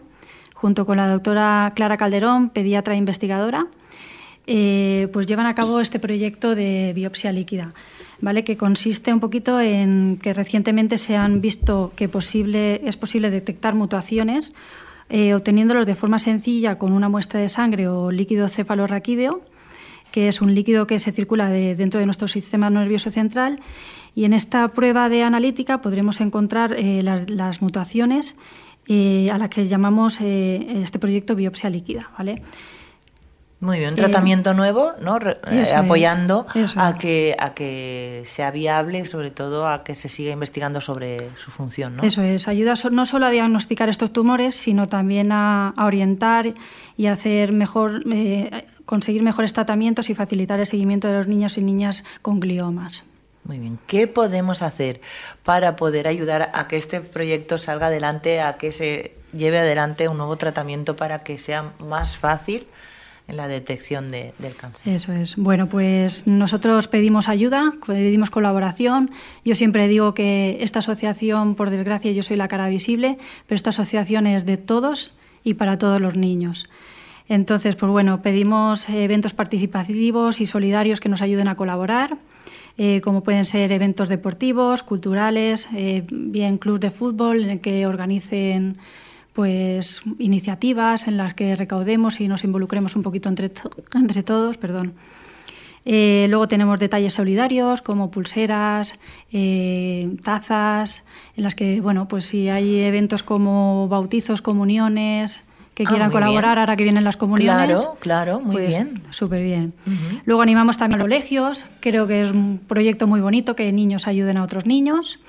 junto 0.54 0.86
con 0.86 0.96
la 0.96 1.06
doctora 1.06 1.70
Clara 1.76 1.98
Calderón, 1.98 2.48
pediatra 2.48 2.94
e 2.94 2.96
investigadora. 2.96 3.66
Eh, 4.46 5.08
pues 5.12 5.26
llevan 5.26 5.46
a 5.46 5.54
cabo 5.54 5.80
este 5.80 5.98
proyecto 5.98 6.54
de 6.54 6.92
biopsia 6.94 7.30
líquida, 7.30 7.74
¿vale? 8.22 8.42
que 8.42 8.56
consiste 8.56 9.12
un 9.12 9.20
poquito 9.20 9.60
en 9.60 10.18
que 10.22 10.32
recientemente 10.32 10.96
se 10.96 11.16
han 11.16 11.42
visto 11.42 11.92
que 11.94 12.08
posible, 12.08 12.80
es 12.86 12.96
posible 12.96 13.28
detectar 13.28 13.74
mutaciones 13.74 14.54
eh, 15.08 15.34
obteniéndolos 15.34 15.86
de 15.86 15.94
forma 15.94 16.18
sencilla 16.18 16.78
con 16.78 16.92
una 16.92 17.08
muestra 17.08 17.40
de 17.40 17.48
sangre 17.48 17.88
o 17.88 18.10
líquido 18.10 18.48
cefalorraquídeo, 18.48 19.42
que 20.10 20.28
es 20.28 20.40
un 20.40 20.54
líquido 20.54 20.86
que 20.86 20.98
se 20.98 21.12
circula 21.12 21.50
dentro 21.50 22.00
de 22.00 22.06
nuestro 22.06 22.28
sistema 22.28 22.70
nervioso 22.70 23.10
central. 23.10 23.60
Y 24.14 24.24
en 24.24 24.32
esta 24.32 24.68
prueba 24.68 25.08
de 25.08 25.22
analítica 25.22 25.80
podremos 25.80 26.20
encontrar 26.20 26.72
eh, 26.72 27.02
las, 27.02 27.60
mutaciones 27.60 28.36
eh, 28.88 29.28
a 29.30 29.38
las 29.38 29.50
que 29.50 29.68
llamamos 29.68 30.20
este 30.20 30.98
proyecto 30.98 31.36
biopsia 31.36 31.70
líquida. 31.70 32.10
¿vale? 32.16 32.42
Muy 33.58 33.78
bien, 33.78 33.90
un 33.90 33.96
tratamiento 33.96 34.52
nuevo, 34.52 34.92
¿no? 35.00 35.18
Eh, 35.18 35.64
apoyando 35.74 36.46
a 36.76 36.98
que 36.98 37.34
a 37.38 37.54
que 37.54 38.22
sea 38.26 38.50
viable 38.50 38.98
y 39.00 39.04
sobre 39.06 39.30
todo 39.30 39.66
a 39.66 39.82
que 39.82 39.94
se 39.94 40.08
siga 40.08 40.32
investigando 40.32 40.82
sobre 40.82 41.30
su 41.36 41.50
función, 41.50 41.96
¿no? 41.96 42.02
Eso 42.02 42.22
es, 42.22 42.48
ayuda 42.48 42.74
no 42.90 43.06
solo 43.06 43.24
a 43.24 43.30
diagnosticar 43.30 43.88
estos 43.88 44.12
tumores, 44.12 44.56
sino 44.56 44.88
también 44.88 45.32
a, 45.32 45.72
orientar 45.78 46.52
y 46.98 47.06
hacer 47.06 47.52
mejor 47.52 48.02
eh, 48.12 48.66
conseguir 48.84 49.22
mejores 49.22 49.54
tratamientos 49.54 50.10
y 50.10 50.14
facilitar 50.14 50.60
el 50.60 50.66
seguimiento 50.66 51.08
de 51.08 51.14
los 51.14 51.26
niños 51.26 51.56
y 51.56 51.62
niñas 51.62 52.04
con 52.20 52.40
gliomas. 52.40 53.04
Muy 53.44 53.58
bien, 53.58 53.78
¿qué 53.86 54.06
podemos 54.06 54.60
hacer 54.60 55.00
para 55.44 55.76
poder 55.76 56.08
ayudar 56.08 56.50
a 56.52 56.68
que 56.68 56.76
este 56.76 57.00
proyecto 57.00 57.56
salga 57.56 57.86
adelante, 57.86 58.40
a 58.42 58.58
que 58.58 58.72
se 58.72 59.14
lleve 59.32 59.58
adelante 59.58 60.08
un 60.08 60.18
nuevo 60.18 60.36
tratamiento 60.36 60.96
para 60.96 61.20
que 61.20 61.38
sea 61.38 61.72
más 61.78 62.18
fácil? 62.18 62.66
En 63.28 63.36
la 63.36 63.48
detección 63.48 64.08
de, 64.08 64.32
del 64.38 64.54
cáncer. 64.54 64.92
Eso 64.92 65.12
es. 65.12 65.36
Bueno, 65.36 65.68
pues 65.68 66.26
nosotros 66.26 66.88
pedimos 66.88 67.28
ayuda, 67.28 67.72
pedimos 67.86 68.30
colaboración. 68.30 69.10
Yo 69.44 69.54
siempre 69.54 69.88
digo 69.88 70.14
que 70.14 70.58
esta 70.60 70.78
asociación, 70.78 71.54
por 71.54 71.70
desgracia, 71.70 72.12
yo 72.12 72.22
soy 72.22 72.36
la 72.36 72.48
cara 72.48 72.68
visible, 72.68 73.18
pero 73.46 73.56
esta 73.56 73.70
asociación 73.70 74.26
es 74.26 74.46
de 74.46 74.56
todos 74.56 75.12
y 75.42 75.54
para 75.54 75.78
todos 75.78 76.00
los 76.00 76.16
niños. 76.16 76.68
Entonces, 77.28 77.74
pues 77.74 77.90
bueno, 77.90 78.22
pedimos 78.22 78.88
eventos 78.88 79.34
participativos 79.34 80.40
y 80.40 80.46
solidarios 80.46 81.00
que 81.00 81.08
nos 81.08 81.22
ayuden 81.22 81.48
a 81.48 81.56
colaborar. 81.56 82.18
Eh, 82.78 83.00
como 83.00 83.22
pueden 83.22 83.44
ser 83.44 83.72
eventos 83.72 84.08
deportivos, 84.08 84.82
culturales, 84.82 85.66
eh, 85.74 86.04
bien 86.10 86.58
clubs 86.58 86.80
de 86.80 86.90
fútbol 86.90 87.58
que 87.62 87.86
organicen 87.86 88.76
pues 89.36 90.00
iniciativas 90.18 91.08
en 91.08 91.18
las 91.18 91.34
que 91.34 91.54
recaudemos 91.56 92.22
y 92.22 92.26
nos 92.26 92.42
involucremos 92.42 92.96
un 92.96 93.02
poquito 93.02 93.28
entre, 93.28 93.50
entre 93.94 94.22
todos. 94.22 94.56
Perdón. 94.56 94.94
Eh, 95.84 96.26
luego 96.30 96.48
tenemos 96.48 96.78
detalles 96.78 97.12
solidarios 97.12 97.82
como 97.82 98.10
pulseras, 98.10 98.98
eh, 99.30 100.08
tazas, 100.24 101.04
en 101.36 101.42
las 101.42 101.54
que, 101.54 101.82
bueno, 101.82 102.08
pues 102.08 102.24
si 102.24 102.48
hay 102.48 102.80
eventos 102.80 103.22
como 103.22 103.88
bautizos, 103.88 104.40
comuniones, 104.40 105.44
que 105.74 105.82
ah, 105.82 105.90
quieran 105.90 106.10
colaborar 106.10 106.58
ahora 106.58 106.74
que 106.74 106.84
vienen 106.84 107.04
las 107.04 107.18
comuniones. 107.18 107.66
Claro, 107.66 107.96
claro, 108.00 108.40
muy 108.40 108.56
pues, 108.56 108.68
bien. 108.68 109.02
Súper 109.10 109.42
bien. 109.42 109.74
Luego 110.24 110.40
animamos 110.40 110.78
también 110.78 110.98
a 110.98 111.04
los 111.04 111.04
colegios, 111.04 111.66
creo 111.80 112.06
que 112.06 112.22
es 112.22 112.30
un 112.30 112.58
proyecto 112.66 113.06
muy 113.06 113.20
bonito 113.20 113.54
que 113.54 113.70
niños 113.70 114.06
ayuden 114.06 114.38
a 114.38 114.44
otros 114.44 114.64
niños. 114.64 115.20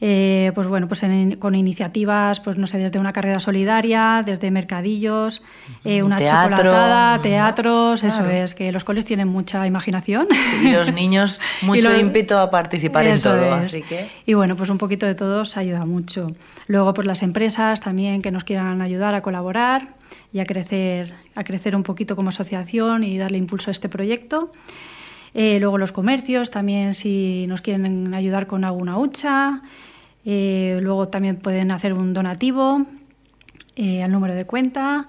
Eh, 0.00 0.52
pues 0.54 0.66
bueno, 0.66 0.88
pues 0.88 1.04
con 1.38 1.54
iniciativas, 1.54 2.40
pues 2.40 2.56
no 2.56 2.66
sé, 2.66 2.78
desde 2.78 2.98
una 2.98 3.12
carrera 3.12 3.40
solidaria, 3.40 4.22
desde 4.24 4.50
mercadillos, 4.50 5.42
eh, 5.84 6.02
una 6.02 6.16
Teatro, 6.16 6.56
chocolatada, 6.56 7.22
teatros, 7.22 8.04
eso 8.04 8.28
es, 8.28 8.54
que 8.54 8.72
los 8.72 8.84
coles 8.84 9.04
tienen 9.04 9.28
mucha 9.28 9.66
imaginación. 9.66 10.26
y 10.62 10.72
los 10.72 10.92
niños 10.92 11.40
mucho 11.62 11.90
a 11.90 12.50
participar 12.50 13.06
en 13.06 13.20
todo, 13.20 13.54
así 13.54 13.82
que... 13.82 14.08
Y 14.26 14.34
bueno, 14.34 14.56
pues 14.56 14.70
un 14.70 14.78
poquito 14.78 15.06
de 15.06 15.14
todos 15.14 15.56
ayuda 15.56 15.84
mucho. 15.84 16.28
Luego, 16.66 16.94
pues 16.94 17.06
las 17.06 17.22
empresas 17.22 17.80
también 17.80 18.22
que 18.22 18.30
nos 18.30 18.44
quieran 18.44 18.82
ayudar 18.82 19.14
a 19.14 19.22
colaborar 19.22 19.88
y 20.32 20.40
a 20.40 20.44
crecer, 20.44 21.14
a 21.34 21.44
crecer 21.44 21.76
un 21.76 21.82
poquito 21.82 22.16
como 22.16 22.30
asociación 22.30 23.04
y 23.04 23.18
darle 23.18 23.38
impulso 23.38 23.70
a 23.70 23.72
este 23.72 23.88
proyecto. 23.88 24.50
Eh, 25.34 25.58
luego 25.58 25.78
los 25.78 25.90
comercios 25.90 26.50
también 26.50 26.94
si 26.94 27.46
nos 27.48 27.60
quieren 27.60 28.14
ayudar 28.14 28.46
con 28.46 28.64
alguna 28.64 28.96
hucha. 28.98 29.62
Eh, 30.24 30.78
luego 30.80 31.08
también 31.08 31.36
pueden 31.36 31.72
hacer 31.72 31.92
un 31.92 32.14
donativo 32.14 32.86
eh, 33.76 34.02
al 34.02 34.12
número 34.12 34.34
de 34.34 34.46
cuenta. 34.46 35.08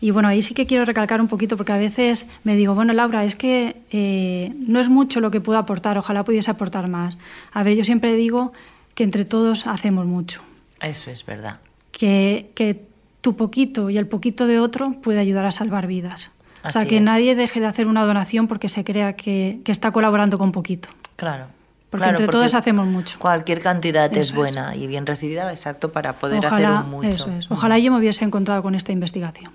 Y 0.00 0.10
bueno, 0.10 0.28
ahí 0.28 0.42
sí 0.42 0.54
que 0.54 0.66
quiero 0.66 0.84
recalcar 0.84 1.20
un 1.20 1.28
poquito 1.28 1.56
porque 1.56 1.72
a 1.72 1.78
veces 1.78 2.26
me 2.42 2.56
digo, 2.56 2.74
bueno, 2.74 2.92
Laura, 2.94 3.22
es 3.22 3.36
que 3.36 4.54
no 4.66 4.80
es 4.80 4.88
mucho 4.88 5.20
lo 5.20 5.30
que 5.30 5.42
puedo 5.42 5.58
aportar, 5.58 5.98
ojalá 5.98 6.24
pudiese 6.24 6.50
aportar 6.50 6.88
más. 6.88 7.18
A 7.52 7.62
ver, 7.62 7.76
yo 7.76 7.84
siempre 7.84 8.14
digo 8.14 8.52
que 8.94 9.04
entre 9.04 9.26
todos 9.26 9.66
hacemos 9.66 10.06
mucho. 10.06 10.40
Eso 10.80 11.10
es 11.10 11.26
verdad. 11.26 11.60
Que, 11.92 12.50
que 12.54 12.80
tu 13.20 13.36
poquito 13.36 13.90
y 13.90 13.98
el 13.98 14.06
poquito 14.06 14.46
de 14.46 14.58
otro 14.58 14.94
puede 15.02 15.18
ayudar 15.18 15.44
a 15.44 15.52
salvar 15.52 15.86
vidas 15.86 16.30
o 16.64 16.70
sea, 16.70 16.86
que 16.86 17.00
nadie 17.00 17.34
deje 17.34 17.60
de 17.60 17.66
hacer 17.66 17.86
una 17.86 18.04
donación 18.04 18.48
porque 18.48 18.68
se 18.68 18.84
crea 18.84 19.14
que, 19.14 19.60
está 19.66 19.90
colaborando 19.90 20.38
con 20.38 20.52
poquito. 20.52 20.88
Claro. 21.16 21.46
Porque 21.90 22.08
entre 22.08 22.28
todos 22.28 22.54
hacemos 22.54 22.86
mucho. 22.86 23.18
Cualquier 23.18 23.60
cantidad 23.60 24.14
es 24.16 24.32
buena 24.32 24.76
y 24.76 24.86
bien 24.86 25.06
recibida, 25.06 25.50
exacto, 25.50 25.90
para 25.90 26.12
poder 26.12 26.44
hacer 26.46 26.70
un 26.70 26.90
mucho. 26.90 27.08
Eso 27.08 27.30
es. 27.32 27.50
Ojalá 27.50 27.78
yo 27.78 27.90
me 27.90 27.98
hubiese 27.98 28.24
encontrado 28.24 28.62
con 28.62 28.76
esta 28.76 28.92
investigación. 28.92 29.52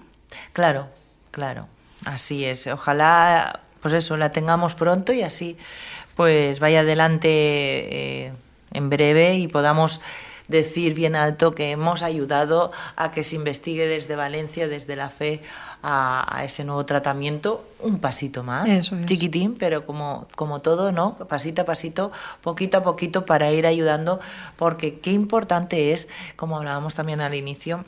Claro, 0.52 0.88
claro. 1.32 1.68
Así 2.06 2.44
es. 2.44 2.68
Ojalá, 2.68 3.62
pues 3.82 3.94
eso, 3.94 4.18
la 4.18 4.32
tengamos 4.32 4.76
pronto 4.76 5.14
y 5.14 5.22
así, 5.22 5.58
pues 6.16 6.60
vaya 6.60 6.82
adelante 6.82 7.30
eh, 7.30 8.34
en 8.74 8.90
breve 8.90 9.36
y 9.36 9.48
podamos 9.48 10.02
decir 10.48 10.94
bien 10.94 11.16
alto 11.16 11.56
que 11.56 11.72
hemos 11.72 12.04
ayudado 12.04 12.72
a 12.96 13.12
que 13.12 13.24
se 13.24 13.36
investigue 13.36 13.88
desde 13.88 14.16
Valencia, 14.16 14.68
desde 14.68 14.96
la 14.96 15.10
fe, 15.10 15.42
a, 15.88 16.44
ese 16.44 16.63
nuevo 16.63 16.84
tratamiento, 16.84 17.63
un 17.80 18.00
pasito 18.00 18.42
más, 18.42 18.92
chiquitín, 19.06 19.56
pero 19.56 19.86
como, 19.86 20.27
como 20.36 20.62
todo, 20.62 20.92
¿no? 20.92 21.13
Pasito 21.30 21.62
a 21.62 21.65
pasito, 21.65 22.12
poquito 22.42 22.80
a 22.80 22.84
poquito 22.84 23.25
para 23.25 23.51
ir 23.51 23.68
ayudando, 23.68 24.20
porque 24.56 25.00
qué 25.00 25.12
importante 25.12 25.94
es, 25.94 26.08
como 26.36 26.58
hablábamos 26.58 26.96
también 26.96 27.22
al 27.22 27.36
inicio, 27.36 27.86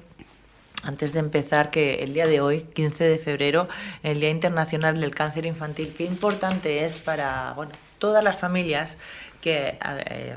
antes 0.83 1.13
de 1.13 1.19
empezar, 1.19 1.71
que 1.71 2.03
el 2.03 2.13
día 2.13 2.27
de 2.27 2.39
hoy, 2.39 2.61
15 2.61 3.03
de 3.03 3.17
febrero, 3.17 3.67
el 4.03 4.19
Día 4.19 4.29
Internacional 4.29 4.99
del 4.99 5.15
Cáncer 5.15 5.47
Infantil, 5.47 5.91
qué 5.97 6.05
importante 6.05 6.85
es 6.85 6.99
para 6.99 7.53
bueno, 7.53 7.71
todas 7.97 8.23
las 8.23 8.37
familias 8.37 8.99
que 9.41 9.79
eh, 9.83 10.35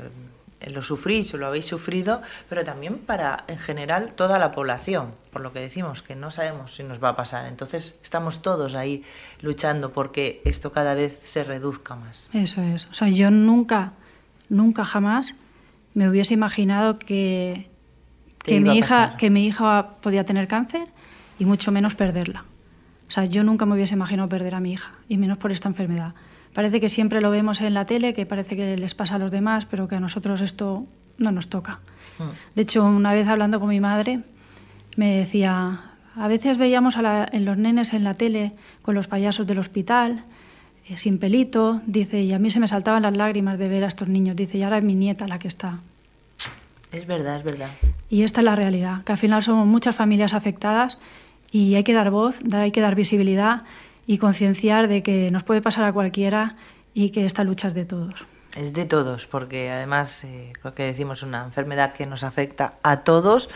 lo 0.69 0.81
sufrís 0.81 1.33
o 1.33 1.37
lo 1.37 1.47
habéis 1.47 1.65
sufrido, 1.65 2.21
pero 2.49 2.63
también 2.63 2.99
para, 2.99 3.43
en 3.47 3.57
general, 3.57 4.13
toda 4.13 4.37
la 4.37 4.51
población, 4.51 5.13
por 5.31 5.41
lo 5.41 5.53
que 5.53 5.59
decimos, 5.59 6.01
que 6.03 6.15
no 6.15 6.29
sabemos 6.31 6.75
si 6.75 6.83
nos 6.83 7.03
va 7.03 7.09
a 7.09 7.15
pasar. 7.15 7.47
Entonces, 7.47 7.95
estamos 8.03 8.41
todos 8.41 8.75
ahí 8.75 9.03
luchando 9.41 9.91
porque 9.91 10.41
esto 10.45 10.71
cada 10.71 10.93
vez 10.93 11.21
se 11.25 11.43
reduzca 11.43 11.95
más. 11.95 12.29
Eso 12.33 12.61
es. 12.61 12.87
O 12.87 12.93
sea, 12.93 13.09
yo 13.09 13.31
nunca, 13.31 13.93
nunca 14.49 14.85
jamás 14.85 15.35
me 15.93 16.07
hubiese 16.09 16.33
imaginado 16.33 16.99
que, 16.99 17.69
que 18.43 18.59
mi, 18.59 18.77
hija, 18.77 19.17
que 19.17 19.29
mi 19.29 19.47
hija 19.47 19.95
podía 20.01 20.23
tener 20.23 20.47
cáncer 20.47 20.87
y 21.39 21.45
mucho 21.45 21.71
menos 21.71 21.95
perderla. 21.95 22.45
O 23.07 23.11
sea, 23.11 23.25
yo 23.25 23.43
nunca 23.43 23.65
me 23.65 23.73
hubiese 23.73 23.95
imaginado 23.95 24.29
perder 24.29 24.55
a 24.55 24.59
mi 24.59 24.71
hija, 24.71 24.91
y 25.09 25.17
menos 25.17 25.37
por 25.37 25.51
esta 25.51 25.67
enfermedad. 25.67 26.13
Parece 26.53 26.81
que 26.81 26.89
siempre 26.89 27.21
lo 27.21 27.31
vemos 27.31 27.61
en 27.61 27.73
la 27.73 27.85
tele, 27.85 28.13
que 28.13 28.25
parece 28.25 28.55
que 28.55 28.75
les 28.75 28.95
pasa 28.95 29.15
a 29.15 29.19
los 29.19 29.31
demás, 29.31 29.65
pero 29.65 29.87
que 29.87 29.95
a 29.95 29.99
nosotros 29.99 30.41
esto 30.41 30.85
no 31.17 31.31
nos 31.31 31.47
toca. 31.47 31.79
Mm. 32.19 32.55
De 32.55 32.61
hecho, 32.61 32.85
una 32.85 33.13
vez 33.13 33.27
hablando 33.27 33.59
con 33.59 33.69
mi 33.69 33.79
madre, 33.79 34.21
me 34.97 35.15
decía, 35.15 35.81
a 36.15 36.27
veces 36.27 36.57
veíamos 36.57 36.97
a 36.97 37.27
en 37.31 37.45
los 37.45 37.57
nenes 37.57 37.93
en 37.93 38.03
la 38.03 38.15
tele 38.15 38.51
con 38.81 38.95
los 38.95 39.07
payasos 39.07 39.47
del 39.47 39.59
hospital, 39.59 40.23
eh, 40.89 40.97
sin 40.97 41.19
pelito, 41.19 41.81
dice, 41.85 42.21
y 42.21 42.33
a 42.33 42.39
mí 42.39 42.51
se 42.51 42.59
me 42.59 42.67
saltaban 42.67 43.03
las 43.03 43.15
lágrimas 43.15 43.57
de 43.57 43.69
ver 43.69 43.83
a 43.83 43.87
estos 43.87 44.09
niños, 44.09 44.35
dice, 44.35 44.57
y 44.57 44.63
ahora 44.63 44.79
es 44.79 44.83
mi 44.83 44.95
nieta 44.95 45.27
la 45.27 45.39
que 45.39 45.47
está. 45.47 45.79
Es 46.91 47.07
verdad, 47.07 47.37
es 47.37 47.43
verdad. 47.43 47.69
Y 48.09 48.23
esta 48.23 48.41
es 48.41 48.45
la 48.45 48.55
realidad, 48.55 49.03
que 49.05 49.13
al 49.13 49.17
final 49.17 49.41
somos 49.41 49.65
muchas 49.65 49.95
familias 49.95 50.33
afectadas 50.33 50.99
y 51.49 51.75
hay 51.75 51.83
que 51.85 51.93
dar 51.93 52.11
voz, 52.11 52.39
hay 52.53 52.71
que 52.71 52.81
dar 52.81 52.95
visibilidad 52.95 53.63
y 54.07 54.17
concienciar 54.17 54.87
de 54.87 55.03
que 55.03 55.31
nos 55.31 55.43
puede 55.43 55.61
pasar 55.61 55.85
a 55.85 55.93
cualquiera 55.93 56.55
y 56.93 57.11
que 57.11 57.25
esta 57.25 57.43
lucha 57.43 57.69
es 57.69 57.73
de 57.73 57.85
todos. 57.85 58.25
Es 58.55 58.73
de 58.73 58.85
todos, 58.85 59.27
porque 59.27 59.71
además, 59.71 60.23
eh, 60.25 60.51
lo 60.63 60.73
que 60.73 60.83
decimos, 60.83 61.23
una 61.23 61.43
enfermedad 61.45 61.93
que 61.93 62.05
nos 62.05 62.23
afecta 62.23 62.73
a 62.83 63.03
todos 63.03 63.49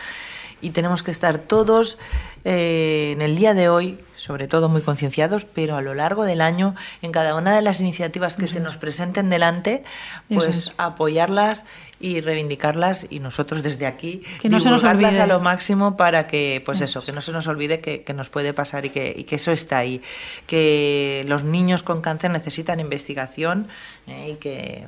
y 0.60 0.70
tenemos 0.70 1.02
que 1.02 1.10
estar 1.10 1.38
todos 1.38 1.98
eh, 2.44 3.12
en 3.12 3.22
el 3.22 3.36
día 3.36 3.54
de 3.54 3.68
hoy, 3.68 3.98
sobre 4.14 4.48
todo 4.48 4.68
muy 4.68 4.80
concienciados, 4.80 5.44
pero 5.44 5.76
a 5.76 5.82
lo 5.82 5.94
largo 5.94 6.24
del 6.24 6.40
año, 6.40 6.74
en 7.02 7.12
cada 7.12 7.34
una 7.34 7.54
de 7.54 7.60
las 7.60 7.80
iniciativas 7.80 8.36
que 8.36 8.46
se 8.46 8.60
nos 8.60 8.76
presenten 8.76 9.28
delante, 9.28 9.84
pues 10.28 10.72
apoyarlas 10.78 11.64
y 11.98 12.20
reivindicarlas 12.20 13.06
y 13.10 13.20
nosotros 13.20 13.62
desde 13.62 13.86
aquí 13.86 14.22
que 14.40 14.48
no 14.48 14.60
se 14.60 14.70
nos 14.70 14.84
olvide. 14.84 15.20
a 15.20 15.26
lo 15.26 15.40
máximo 15.40 15.96
para 15.96 16.26
que 16.26 16.62
pues 16.64 16.80
eso, 16.80 17.02
que 17.04 17.12
no 17.12 17.20
se 17.20 17.32
nos 17.32 17.48
olvide 17.48 17.80
que, 17.80 18.02
que 18.02 18.12
nos 18.12 18.28
puede 18.28 18.52
pasar 18.52 18.84
y 18.84 18.90
que, 18.90 19.14
y 19.16 19.24
que, 19.24 19.36
eso 19.36 19.50
está 19.50 19.78
ahí. 19.78 20.00
Que 20.46 21.24
los 21.26 21.42
niños 21.42 21.82
con 21.82 22.00
cáncer 22.00 22.30
necesitan 22.30 22.80
investigación 22.80 23.68
eh, 24.06 24.32
y 24.32 24.36
que 24.36 24.86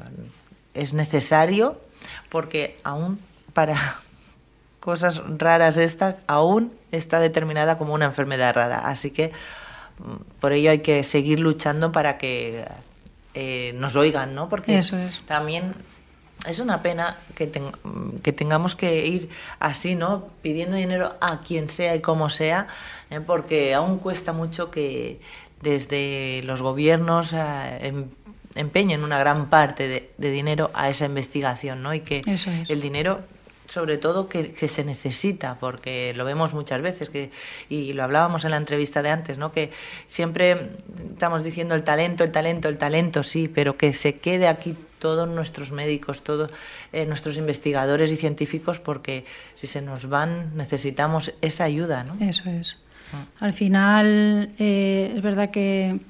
es 0.75 0.93
necesario 0.93 1.81
porque 2.29 2.79
aún 2.85 3.19
para 3.53 4.01
cosas 4.81 5.23
raras 5.39 5.77
esta 5.77 6.17
aún 6.27 6.73
está 6.93 7.21
determinada 7.21 7.79
como 7.79 7.95
una 7.95 8.07
enfermedad 8.07 8.55
rara. 8.55 8.89
Así 8.89 9.11
que 9.11 9.33
mm, 9.99 10.41
por 10.41 10.53
ello 10.53 10.71
hay 10.71 10.81
que 10.81 11.03
seguir 11.05 11.41
luchando 11.41 11.93
para 11.93 12.19
que 12.19 12.65
eh, 13.35 13.73
nos 13.77 13.97
oigan, 13.97 14.35
¿no? 14.35 14.49
Porque 14.49 14.81
también 15.27 15.75
es 16.47 16.61
una 16.61 16.83
pena 16.83 17.17
que, 17.35 17.51
que, 18.23 18.33
tengamos 18.33 18.77
que 18.77 19.07
ir 19.07 19.29
así, 19.59 19.95
¿no? 19.95 20.29
Pidiendo 20.43 20.77
dinero 20.77 21.17
a 21.21 21.39
quien 21.39 21.69
sea 21.69 21.95
y 21.97 22.01
como 22.01 22.31
sea, 22.31 22.69
¿eh? 23.11 23.21
porque 23.21 23.75
aún 23.75 23.99
cuesta 23.99 24.33
mucho 24.33 24.71
que 24.71 25.21
desde 25.63 26.43
los 26.45 26.63
gobiernos 26.63 27.33
eh, 27.33 27.79
em, 27.83 28.07
empeñen 28.55 29.03
una 29.03 29.19
gran 29.19 29.51
parte 29.51 29.89
de, 29.89 30.11
de, 30.17 30.31
dinero 30.31 30.71
a 30.75 30.89
esa 30.89 31.07
investigación, 31.07 31.83
¿no? 31.83 31.93
Y 31.93 32.01
que 32.01 32.23
el 32.69 32.81
dinero 32.81 33.21
sobre 33.69 33.99
todo 33.99 34.29
que, 34.29 34.55
se 34.57 34.85
necesita, 34.85 35.59
porque 35.61 36.15
lo 36.17 36.25
vemos 36.25 36.55
muchas 36.55 36.81
veces, 36.81 37.11
que, 37.11 37.31
y 37.69 37.93
lo 37.93 38.03
hablábamos 38.03 38.45
en 38.45 38.53
la 38.53 38.57
entrevista 38.57 39.03
de 39.03 39.11
antes, 39.11 39.37
¿no? 39.39 39.53
que 39.53 39.71
siempre 40.07 40.71
estamos 41.13 41.45
diciendo 41.45 41.75
el 41.75 41.85
talento, 41.85 42.25
el 42.25 42.33
talento, 42.33 42.69
el 42.69 42.79
talento, 42.79 43.23
sí, 43.23 43.47
pero 43.47 43.77
que 43.77 43.93
se 43.93 44.17
quede 44.17 44.49
aquí 44.49 44.75
todos 44.99 45.29
nuestros 45.29 45.71
médicos, 45.71 46.23
todos 46.23 46.51
eh, 46.93 47.05
nuestros 47.07 47.37
investigadores 47.37 48.11
y 48.11 48.17
científicos, 48.17 48.81
porque 48.81 49.25
si 49.55 49.67
se 49.67 49.83
nos 49.83 50.09
van 50.09 50.57
necesitamos 50.57 51.35
esa 51.43 51.65
ayuda. 51.65 52.05
¿no? 52.05 52.15
Eso 52.27 52.49
es. 52.49 52.79
Mm. 53.13 53.45
Al 53.45 53.53
final 53.53 54.51
eh, 54.59 55.13
es 55.15 55.23
verdad 55.23 55.51
que, 55.51 56.01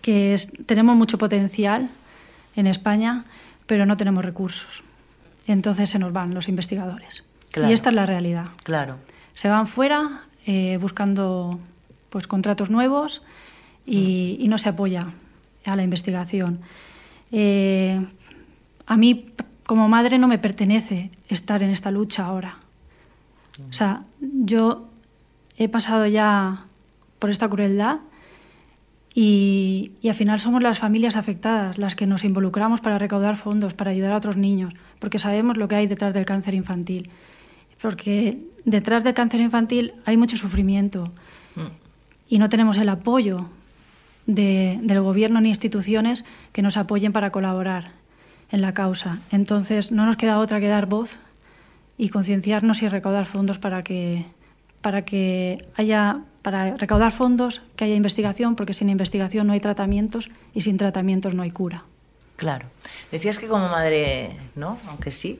que 0.00 0.36
tenemos 0.64 0.96
mucho 0.96 1.18
potencial 1.18 1.90
en 2.54 2.66
España, 2.68 3.24
pero 3.66 3.84
no 3.84 3.96
tenemos 3.96 4.24
recursos 4.24 4.84
entonces 5.46 5.90
se 5.90 5.98
nos 5.98 6.12
van 6.12 6.34
los 6.34 6.48
investigadores. 6.48 7.24
Y 7.56 7.72
esta 7.72 7.90
es 7.90 7.96
la 7.96 8.06
realidad. 8.06 8.46
Claro. 8.64 8.98
Se 9.34 9.48
van 9.48 9.66
fuera 9.66 10.22
eh, 10.46 10.78
buscando 10.80 11.60
pues 12.10 12.26
contratos 12.26 12.70
nuevos 12.70 13.22
y, 13.86 14.46
no 14.48 14.58
se 14.58 14.68
apoya 14.68 15.08
a 15.64 15.76
la 15.76 15.82
investigación. 15.82 16.60
Eh, 17.30 18.04
a 18.86 18.96
mí, 18.96 19.32
como 19.66 19.88
madre, 19.88 20.18
no 20.18 20.28
me 20.28 20.38
pertenece 20.38 21.10
estar 21.28 21.62
en 21.62 21.70
esta 21.70 21.90
lucha 21.90 22.26
ahora. 22.26 22.58
O 23.68 23.72
sea, 23.72 24.04
yo 24.20 24.88
he 25.56 25.68
pasado 25.68 26.06
ya 26.06 26.64
por 27.18 27.30
esta 27.30 27.48
crueldad 27.48 27.98
y, 29.14 29.92
al 30.08 30.14
final 30.14 30.40
somos 30.40 30.62
las 30.62 30.78
familias 30.78 31.16
afectadas 31.16 31.78
las 31.78 31.94
que 31.94 32.06
nos 32.06 32.24
involucramos 32.24 32.80
para 32.80 32.98
recaudar 32.98 33.36
fondos, 33.36 33.74
para 33.74 33.90
ayudar 33.90 34.12
a 34.12 34.16
otros 34.16 34.36
niños, 34.36 34.72
porque 34.98 35.18
sabemos 35.18 35.56
lo 35.56 35.68
que 35.68 35.74
hay 35.74 35.86
detrás 35.86 36.14
del 36.14 36.24
cáncer 36.24 36.54
infantil. 36.54 37.10
Porque 37.80 38.38
detrás 38.64 39.04
del 39.04 39.12
cáncer 39.12 39.40
infantil 39.40 39.92
hay 40.04 40.16
mucho 40.16 40.36
sufrimiento 40.36 41.12
y 42.28 42.38
no 42.38 42.48
tenemos 42.48 42.78
el 42.78 42.88
apoyo 42.88 43.46
de, 44.26 44.78
del 44.82 45.00
gobierno 45.02 45.40
ni 45.40 45.48
instituciones 45.48 46.24
que 46.52 46.62
nos 46.62 46.76
apoyen 46.76 47.12
para 47.12 47.30
colaborar 47.30 47.90
en 48.50 48.62
la 48.62 48.72
causa. 48.72 49.18
Entonces 49.30 49.92
no 49.92 50.06
nos 50.06 50.16
queda 50.16 50.38
otra 50.38 50.60
que 50.60 50.68
dar 50.68 50.86
voz 50.86 51.18
y 51.98 52.08
concienciarnos 52.08 52.82
y 52.82 52.88
recaudar 52.88 53.26
fondos 53.26 53.58
para 53.58 53.82
que, 53.82 54.24
para 54.80 55.04
que 55.04 55.66
haya 55.74 56.20
para 56.42 56.76
recaudar 56.76 57.12
fondos, 57.12 57.62
que 57.76 57.84
haya 57.84 57.94
investigación, 57.94 58.56
porque 58.56 58.74
sin 58.74 58.90
investigación 58.90 59.46
no 59.46 59.52
hay 59.52 59.60
tratamientos 59.60 60.28
y 60.52 60.62
sin 60.62 60.76
tratamientos 60.76 61.34
no 61.34 61.42
hay 61.42 61.50
cura. 61.50 61.84
Claro. 62.36 62.66
Decías 63.10 63.38
que 63.38 63.46
como 63.46 63.68
madre, 63.68 64.36
¿no? 64.56 64.78
Aunque 64.88 65.12
sí, 65.12 65.38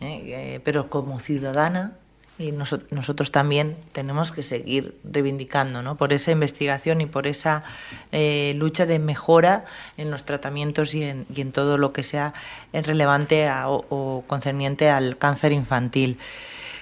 eh, 0.00 0.22
eh, 0.26 0.60
pero 0.62 0.90
como 0.90 1.18
ciudadana 1.18 1.92
y 2.38 2.52
nosotros 2.52 3.30
también 3.30 3.76
tenemos 3.92 4.32
que 4.32 4.42
seguir 4.42 4.98
reivindicando 5.04 5.82
¿no? 5.82 5.96
por 5.96 6.12
esa 6.12 6.32
investigación 6.32 7.00
y 7.00 7.06
por 7.06 7.26
esa 7.26 7.62
eh, 8.10 8.54
lucha 8.56 8.86
de 8.86 8.98
mejora 8.98 9.64
en 9.96 10.10
los 10.10 10.24
tratamientos 10.24 10.94
y 10.94 11.04
en, 11.04 11.52
todo 11.52 11.76
lo 11.76 11.92
que 11.92 12.02
sea 12.02 12.32
relevante 12.72 13.48
o, 13.50 13.84
o, 13.90 14.24
concerniente 14.26 14.88
al 14.88 15.18
cáncer 15.18 15.52
infantil. 15.52 16.18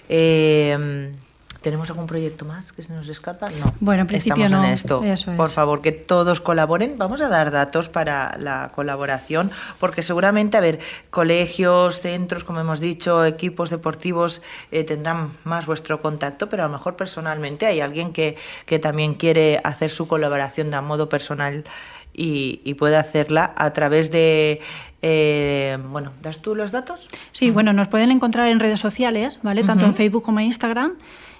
Eh, 0.08 1.12
¿Tenemos 1.60 1.90
algún 1.90 2.06
proyecto 2.06 2.44
más 2.44 2.72
que 2.72 2.82
se 2.82 2.92
nos 2.92 3.08
escapa? 3.08 3.46
No. 3.50 3.74
Bueno, 3.80 4.02
en 4.02 4.06
principio 4.06 4.44
Estamos 4.44 4.62
no. 4.62 4.68
en 4.68 4.74
esto. 4.74 5.02
Eso 5.04 5.32
es. 5.32 5.36
Por 5.36 5.50
favor, 5.50 5.82
que 5.82 5.92
todos 5.92 6.40
colaboren. 6.40 6.96
Vamos 6.96 7.20
a 7.20 7.28
dar 7.28 7.50
datos 7.50 7.88
para 7.88 8.36
la 8.38 8.72
colaboración, 8.74 9.50
porque 9.78 10.02
seguramente, 10.02 10.56
a 10.56 10.60
ver, 10.60 10.80
colegios, 11.10 12.00
centros, 12.00 12.44
como 12.44 12.60
hemos 12.60 12.80
dicho, 12.80 13.24
equipos 13.24 13.68
deportivos 13.68 14.42
eh, 14.72 14.84
tendrán 14.84 15.30
más 15.44 15.66
vuestro 15.66 16.00
contacto, 16.00 16.48
pero 16.48 16.64
a 16.64 16.66
lo 16.66 16.72
mejor 16.72 16.96
personalmente 16.96 17.66
hay 17.66 17.80
alguien 17.80 18.12
que, 18.12 18.36
que 18.64 18.78
también 18.78 19.14
quiere 19.14 19.60
hacer 19.62 19.90
su 19.90 20.08
colaboración 20.08 20.70
de 20.70 20.76
a 20.76 20.82
modo 20.82 21.08
personal 21.08 21.64
y, 22.12 22.60
y 22.64 22.74
puede 22.74 22.96
hacerla 22.96 23.52
a 23.56 23.72
través 23.72 24.10
de 24.10 24.60
eh, 25.02 25.78
bueno, 25.88 26.12
¿das 26.22 26.40
tú 26.40 26.54
los 26.54 26.72
datos? 26.72 27.08
Sí, 27.32 27.50
bueno, 27.50 27.72
nos 27.72 27.88
pueden 27.88 28.10
encontrar 28.10 28.48
en 28.48 28.60
redes 28.60 28.80
sociales, 28.80 29.38
¿vale? 29.42 29.64
Tanto 29.64 29.86
en 29.86 29.94
Facebook 29.94 30.22
como 30.22 30.40
en 30.40 30.46
Instagram 30.46 30.94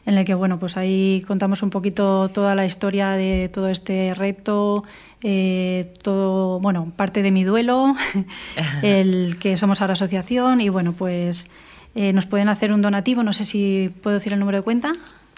en 0.06 0.16
el 0.16 0.24
que 0.24 0.34
bueno, 0.34 0.58
pues 0.58 0.76
ahí 0.76 1.24
contamos 1.26 1.62
un 1.62 1.70
poquito 1.70 2.28
toda 2.30 2.54
la 2.54 2.64
historia 2.64 3.10
de 3.12 3.50
todo 3.52 3.68
este 3.68 4.14
reto, 4.14 4.84
eh, 5.22 5.92
todo, 6.02 6.60
bueno, 6.60 6.92
parte 6.96 7.22
de 7.22 7.30
mi 7.30 7.44
duelo, 7.44 7.94
el 8.82 9.36
que 9.38 9.56
somos 9.56 9.80
ahora 9.80 9.92
asociación 9.92 10.60
y 10.60 10.68
bueno, 10.68 10.92
pues 10.92 11.46
eh, 11.94 12.12
nos 12.12 12.26
pueden 12.26 12.48
hacer 12.48 12.72
un 12.72 12.82
donativo, 12.82 13.22
no 13.22 13.32
sé 13.32 13.44
si 13.44 13.92
puedo 14.02 14.14
decir 14.14 14.32
el 14.32 14.38
número 14.38 14.58
de 14.58 14.62
cuenta. 14.62 14.92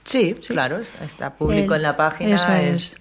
Sí, 0.05 0.35
claro, 0.49 0.79
está 0.79 1.35
público 1.35 1.75
en 1.75 1.83
la 1.83 1.97
página. 1.97 2.35
Eso 2.35 2.53
es. 2.53 2.97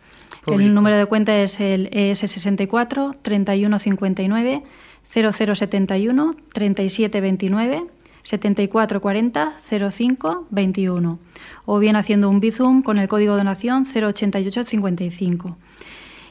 el 0.47 0.73
número 0.73 0.97
de 0.97 1.05
cuenta 1.05 1.37
es 1.37 1.59
el 1.59 1.89
ES64 1.91 3.17
3159 3.21 4.63
0071 5.03 6.31
3729 6.53 7.83
7440 8.23 9.53
05 9.89 10.47
21 10.49 11.19
o 11.65 11.79
bien 11.79 11.95
haciendo 11.95 12.29
un 12.29 12.39
Bizum 12.39 12.81
con 12.81 12.97
el 12.97 13.07
código 13.07 13.33
de 13.33 13.39
donación 13.39 13.85
08855. 13.85 15.57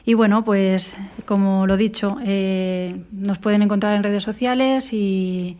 Y 0.05 0.13
bueno, 0.15 0.43
pues 0.43 0.97
como 1.25 1.67
lo 1.67 1.77
dicho, 1.77 2.17
eh, 2.23 3.03
nos 3.11 3.37
pueden 3.37 3.61
encontrar 3.61 3.95
en 3.95 4.03
redes 4.03 4.23
sociales 4.23 4.93
y, 4.93 5.57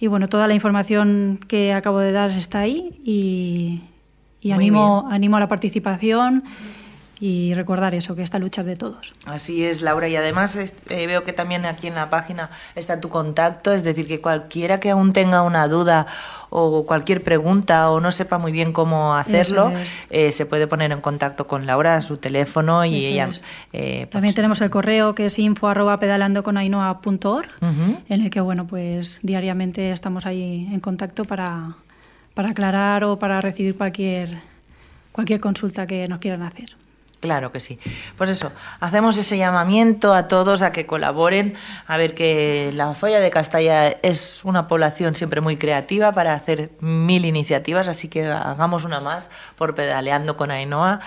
y, 0.00 0.06
bueno, 0.06 0.28
toda 0.28 0.48
la 0.48 0.54
información 0.54 1.38
que 1.46 1.74
acabo 1.74 1.98
de 1.98 2.12
dar 2.12 2.30
está 2.30 2.60
ahí 2.60 2.98
y, 3.04 3.82
y 4.40 4.52
animo, 4.52 5.06
animo 5.10 5.36
a 5.36 5.40
la 5.40 5.48
participación 5.48 6.44
y 7.24 7.54
recordar 7.54 7.94
eso, 7.94 8.16
que 8.16 8.22
esta 8.22 8.40
lucha 8.40 8.62
es 8.62 8.66
de 8.66 8.74
todos. 8.74 9.12
Así 9.26 9.64
es, 9.64 9.80
Laura, 9.80 10.08
y 10.08 10.16
además 10.16 10.56
eh, 10.56 11.06
veo 11.06 11.22
que 11.22 11.32
también 11.32 11.66
aquí 11.66 11.86
en 11.86 11.94
la 11.94 12.10
página 12.10 12.50
está 12.74 13.00
tu 13.00 13.10
contacto, 13.10 13.72
es 13.72 13.84
decir, 13.84 14.08
que 14.08 14.20
cualquiera 14.20 14.80
que 14.80 14.90
aún 14.90 15.12
tenga 15.12 15.42
una 15.42 15.68
duda 15.68 16.08
o 16.50 16.84
cualquier 16.84 17.22
pregunta 17.22 17.92
o 17.92 18.00
no 18.00 18.10
sepa 18.10 18.38
muy 18.38 18.50
bien 18.50 18.72
cómo 18.72 19.14
hacerlo, 19.14 19.72
eh, 20.10 20.32
se 20.32 20.46
puede 20.46 20.66
poner 20.66 20.90
en 20.90 21.00
contacto 21.00 21.46
con 21.46 21.64
Laura, 21.64 22.00
su 22.00 22.16
teléfono 22.16 22.84
y 22.84 23.06
ella... 23.06 23.30
Eh, 23.72 24.00
pues 24.00 24.10
también 24.10 24.34
tenemos 24.34 24.60
el 24.60 24.70
correo 24.70 25.14
que 25.14 25.26
es 25.26 25.38
info 25.38 25.68
arroba 25.68 26.00
pedalando 26.00 26.42
con 26.42 26.58
en 26.58 26.74
el 28.08 28.30
que, 28.30 28.40
bueno, 28.40 28.66
pues 28.66 29.20
diariamente 29.22 29.92
estamos 29.92 30.26
ahí 30.26 30.68
en 30.72 30.80
contacto 30.80 31.24
para, 31.24 31.76
para 32.34 32.50
aclarar 32.50 33.04
o 33.04 33.16
para 33.20 33.40
recibir 33.40 33.76
cualquier, 33.76 34.40
cualquier 35.12 35.38
consulta 35.38 35.86
que 35.86 36.08
nos 36.08 36.18
quieran 36.18 36.42
hacer. 36.42 36.81
Claro 37.22 37.52
que 37.52 37.60
sí. 37.60 37.78
Pues 38.16 38.30
eso, 38.30 38.50
hacemos 38.80 39.16
ese 39.16 39.38
llamamiento 39.38 40.12
a 40.12 40.26
todos 40.26 40.62
a 40.62 40.72
que 40.72 40.86
colaboren, 40.86 41.54
a 41.86 41.96
ver 41.96 42.14
que 42.14 42.72
la 42.74 42.94
Folla 42.94 43.20
de 43.20 43.30
Castalla 43.30 43.90
es 44.02 44.44
una 44.44 44.66
población 44.66 45.14
siempre 45.14 45.40
muy 45.40 45.56
creativa 45.56 46.10
para 46.10 46.34
hacer 46.34 46.72
mil 46.80 47.24
iniciativas, 47.24 47.86
así 47.86 48.08
que 48.08 48.26
hagamos 48.26 48.84
una 48.84 48.98
más 48.98 49.30
por 49.54 49.76
pedaleando 49.76 50.36
con 50.36 50.50
Ainhoa 50.50 50.98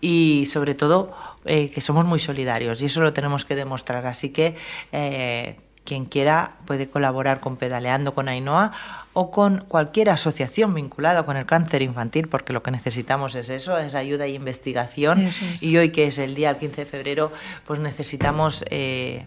y 0.00 0.46
sobre 0.46 0.74
todo 0.74 1.14
eh, 1.44 1.70
que 1.70 1.80
somos 1.80 2.04
muy 2.04 2.18
solidarios 2.18 2.82
y 2.82 2.86
eso 2.86 3.00
lo 3.00 3.12
tenemos 3.12 3.44
que 3.44 3.54
demostrar. 3.54 4.06
Así 4.06 4.30
que 4.30 4.56
eh, 4.90 5.54
quien 5.90 6.04
quiera 6.04 6.52
puede 6.66 6.88
colaborar 6.88 7.40
con 7.40 7.56
Pedaleando 7.56 8.14
con 8.14 8.28
Ainhoa 8.28 8.70
o 9.12 9.32
con 9.32 9.64
cualquier 9.66 10.10
asociación 10.10 10.72
vinculada 10.72 11.24
con 11.24 11.36
el 11.36 11.46
cáncer 11.46 11.82
infantil, 11.82 12.28
porque 12.28 12.52
lo 12.52 12.62
que 12.62 12.70
necesitamos 12.70 13.34
es 13.34 13.50
eso, 13.50 13.76
es 13.76 13.96
ayuda 13.96 14.28
y 14.28 14.36
investigación. 14.36 15.28
Y 15.60 15.76
hoy, 15.78 15.90
que 15.90 16.06
es 16.06 16.18
el 16.18 16.36
día, 16.36 16.50
el 16.50 16.58
15 16.58 16.84
de 16.84 16.86
febrero, 16.88 17.32
pues 17.66 17.80
necesitamos 17.80 18.64
eh, 18.70 19.26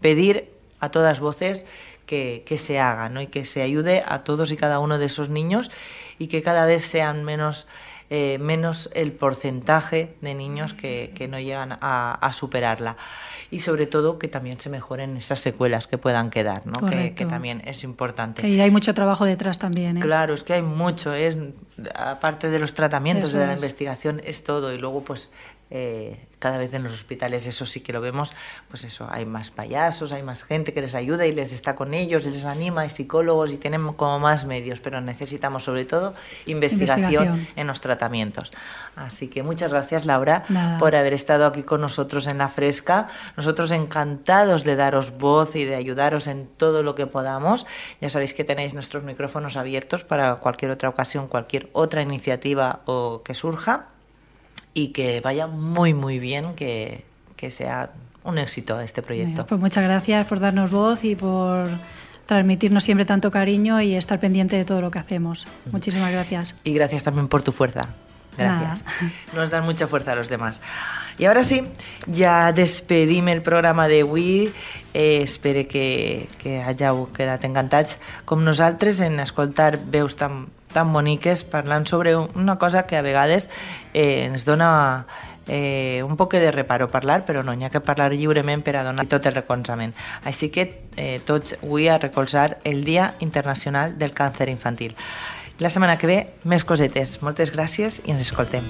pedir 0.00 0.48
a 0.78 0.92
todas 0.92 1.18
voces 1.18 1.64
que, 2.06 2.44
se 2.56 2.78
haga 2.78 3.08
¿no? 3.08 3.20
y 3.20 3.26
que 3.26 3.44
se 3.44 3.62
ayude 3.62 4.04
a 4.06 4.22
todos 4.22 4.52
y 4.52 4.56
cada 4.56 4.78
uno 4.78 4.98
de 4.98 5.06
esos 5.06 5.28
niños 5.28 5.72
y 6.20 6.28
que 6.28 6.40
cada 6.40 6.66
vez 6.66 6.86
sean 6.86 7.24
menos 7.24 7.66
eh, 8.08 8.38
menos 8.38 8.88
el 8.94 9.12
porcentaje 9.12 10.14
de 10.20 10.34
niños 10.34 10.74
que, 10.74 11.28
no 11.28 11.40
llegan 11.40 11.76
a, 11.80 12.30
superarla. 12.32 12.96
Y 13.50 13.60
sobre 13.60 13.86
todo 13.86 14.18
que 14.18 14.28
también 14.28 14.60
se 14.60 14.68
mejoren 14.68 15.16
esas 15.16 15.38
secuelas 15.40 15.86
que 15.86 15.98
puedan 15.98 16.30
quedar, 16.30 16.66
¿no? 16.66 16.84
Que, 16.86 17.10
también 17.28 17.62
es 17.64 17.84
importante. 17.84 18.46
Y 18.46 18.60
hay 18.60 18.70
mucho 18.70 18.94
trabajo 18.94 19.24
detrás 19.24 19.58
también. 19.58 19.98
¿eh? 19.98 20.00
Claro, 20.00 20.34
es 20.34 20.44
que 20.44 20.54
hay 20.54 20.62
mucho, 20.62 21.14
es 21.14 21.36
aparte 21.94 22.48
de 22.48 22.58
los 22.58 22.74
tratamientos, 22.74 23.32
de 23.32 23.46
la 23.46 23.52
investigación, 23.52 24.20
es 24.24 24.44
todo. 24.44 24.72
Y 24.72 24.78
luego, 24.78 25.02
pues, 25.02 25.30
eh, 25.70 26.26
cada 26.38 26.58
vez 26.58 26.74
en 26.74 26.82
los 26.82 26.92
hospitales, 26.92 27.46
eso 27.46 27.66
sí 27.66 27.80
que 27.80 27.92
lo 27.92 28.00
vemos, 28.00 28.32
pues 28.68 28.84
eso, 28.84 29.08
hay 29.10 29.24
más 29.24 29.50
payasos, 29.50 30.12
hay 30.12 30.22
más 30.22 30.44
gente 30.44 30.72
que 30.72 30.80
les 30.80 30.94
ayuda 30.94 31.26
y 31.26 31.32
les 31.32 31.52
está 31.52 31.74
con 31.74 31.94
ellos, 31.94 32.24
y 32.26 32.30
les 32.30 32.44
anima, 32.44 32.82
hay 32.82 32.90
psicólogos 32.90 33.52
y 33.52 33.56
tienen 33.56 33.92
como 33.94 34.18
más 34.18 34.44
medios, 34.44 34.78
pero 34.78 35.00
necesitamos 35.00 35.64
sobre 35.64 35.84
todo 35.84 36.14
investigación, 36.44 37.48
en 37.56 37.66
los 37.66 37.80
tratamientos. 37.80 38.52
Así 38.94 39.28
que 39.28 39.42
muchas 39.42 39.72
gracias 39.72 40.06
Laura 40.06 40.44
por 40.78 40.94
haber 40.94 41.14
estado 41.14 41.46
aquí 41.46 41.62
con 41.62 41.80
nosotros 41.80 42.26
en 42.26 42.38
La 42.38 42.48
Fresca. 42.48 43.08
Nosotros 43.36 43.70
encantados 43.70 44.62
de 44.62 44.76
daros 44.76 45.18
voz 45.18 45.56
y 45.56 45.64
de 45.64 45.74
ayudaros 45.74 46.26
en 46.26 46.46
todo 46.46 46.82
lo 46.82 46.94
que 46.94 47.06
podamos. 47.06 47.66
Ya 48.00 48.10
sabéis 48.10 48.34
que 48.34 48.44
tenéis 48.44 48.74
nuestros 48.74 49.04
micrófonos 49.04 49.56
abiertos 49.56 50.04
para 50.04 50.36
cualquier 50.36 50.70
otra 50.70 50.88
ocasión, 50.88 51.28
cualquier 51.28 51.70
otra 51.72 52.02
iniciativa 52.02 52.82
o 52.84 53.22
que 53.24 53.34
surja 53.34 53.95
y 54.76 54.88
que 54.88 55.22
vaya 55.22 55.46
muy, 55.46 55.94
muy 55.94 56.18
bien, 56.18 56.54
que, 56.54 57.02
que 57.34 57.50
sea 57.50 57.88
un 58.24 58.36
éxito 58.36 58.78
este 58.78 59.00
proyecto. 59.00 59.46
pues 59.46 59.58
muchas 59.58 59.82
gracias 59.82 60.26
por 60.26 60.38
darnos 60.38 60.70
voz 60.70 61.02
y 61.02 61.16
por 61.16 61.70
transmitirnos 62.26 62.84
siempre 62.84 63.06
tanto 63.06 63.30
cariño 63.30 63.80
y 63.80 63.96
estar 63.96 64.20
pendiente 64.20 64.54
de 64.54 64.64
todo 64.64 64.82
lo 64.82 64.90
que 64.90 64.98
hacemos. 64.98 65.48
Muchísimas 65.72 66.12
gracias. 66.12 66.54
Y 66.62 66.74
gracias 66.74 67.02
también 67.04 67.26
por 67.26 67.40
tu 67.40 67.52
fuerza. 67.52 67.88
Gracias. 68.36 68.84
Nos 69.34 69.48
dan 69.48 69.64
mucha 69.64 69.86
fuerza 69.86 70.12
a 70.12 70.14
los 70.14 70.28
demás. 70.28 70.60
Y 71.16 71.24
ahora 71.24 71.42
sí, 71.42 71.62
ja 72.14 72.52
despedim 72.52 73.28
el 73.28 73.40
programa 73.40 73.88
d'avui. 73.88 74.52
Eh, 74.92 75.22
espero 75.22 75.64
que, 75.66 76.28
que 76.36 76.60
hàgiu 76.60 77.08
quedat 77.16 77.48
encantats 77.48 77.96
com 78.28 78.44
nosaltres 78.44 79.00
en 79.00 79.20
escoltar 79.24 79.80
veus 79.80 80.16
tan 80.20 80.48
tan 80.72 80.92
boniques 80.92 81.44
parlant 81.44 81.86
sobre 81.86 82.16
una 82.16 82.58
cosa 82.58 82.86
que 82.86 82.96
a 82.96 83.02
vegades 83.02 83.50
eh, 83.94 84.26
ens 84.26 84.44
dona 84.44 85.06
eh, 85.46 86.02
un 86.04 86.16
poc 86.16 86.34
de 86.34 86.50
reparo 86.50 86.88
parlar, 86.88 87.24
però 87.24 87.42
no, 87.42 87.54
n'hi 87.54 87.66
ha 87.66 87.70
que 87.70 87.80
parlar 87.80 88.12
lliurement 88.12 88.64
per 88.66 88.76
a 88.76 88.84
donar 88.84 89.06
tot 89.06 89.26
el 89.26 89.36
recolzament. 89.36 89.94
Així 90.24 90.50
que 90.50 90.68
eh, 90.96 91.20
tots 91.24 91.56
avui 91.62 91.88
a 91.88 91.98
recolzar 91.98 92.58
el 92.64 92.84
Dia 92.84 93.14
Internacional 93.20 93.96
del 93.98 94.14
Càncer 94.14 94.50
Infantil. 94.50 94.96
La 95.58 95.70
setmana 95.70 95.96
que 95.96 96.10
ve, 96.10 96.18
més 96.44 96.66
cosetes. 96.68 97.22
Moltes 97.22 97.54
gràcies 97.54 98.02
i 98.04 98.12
ens 98.12 98.26
escoltem. 98.26 98.66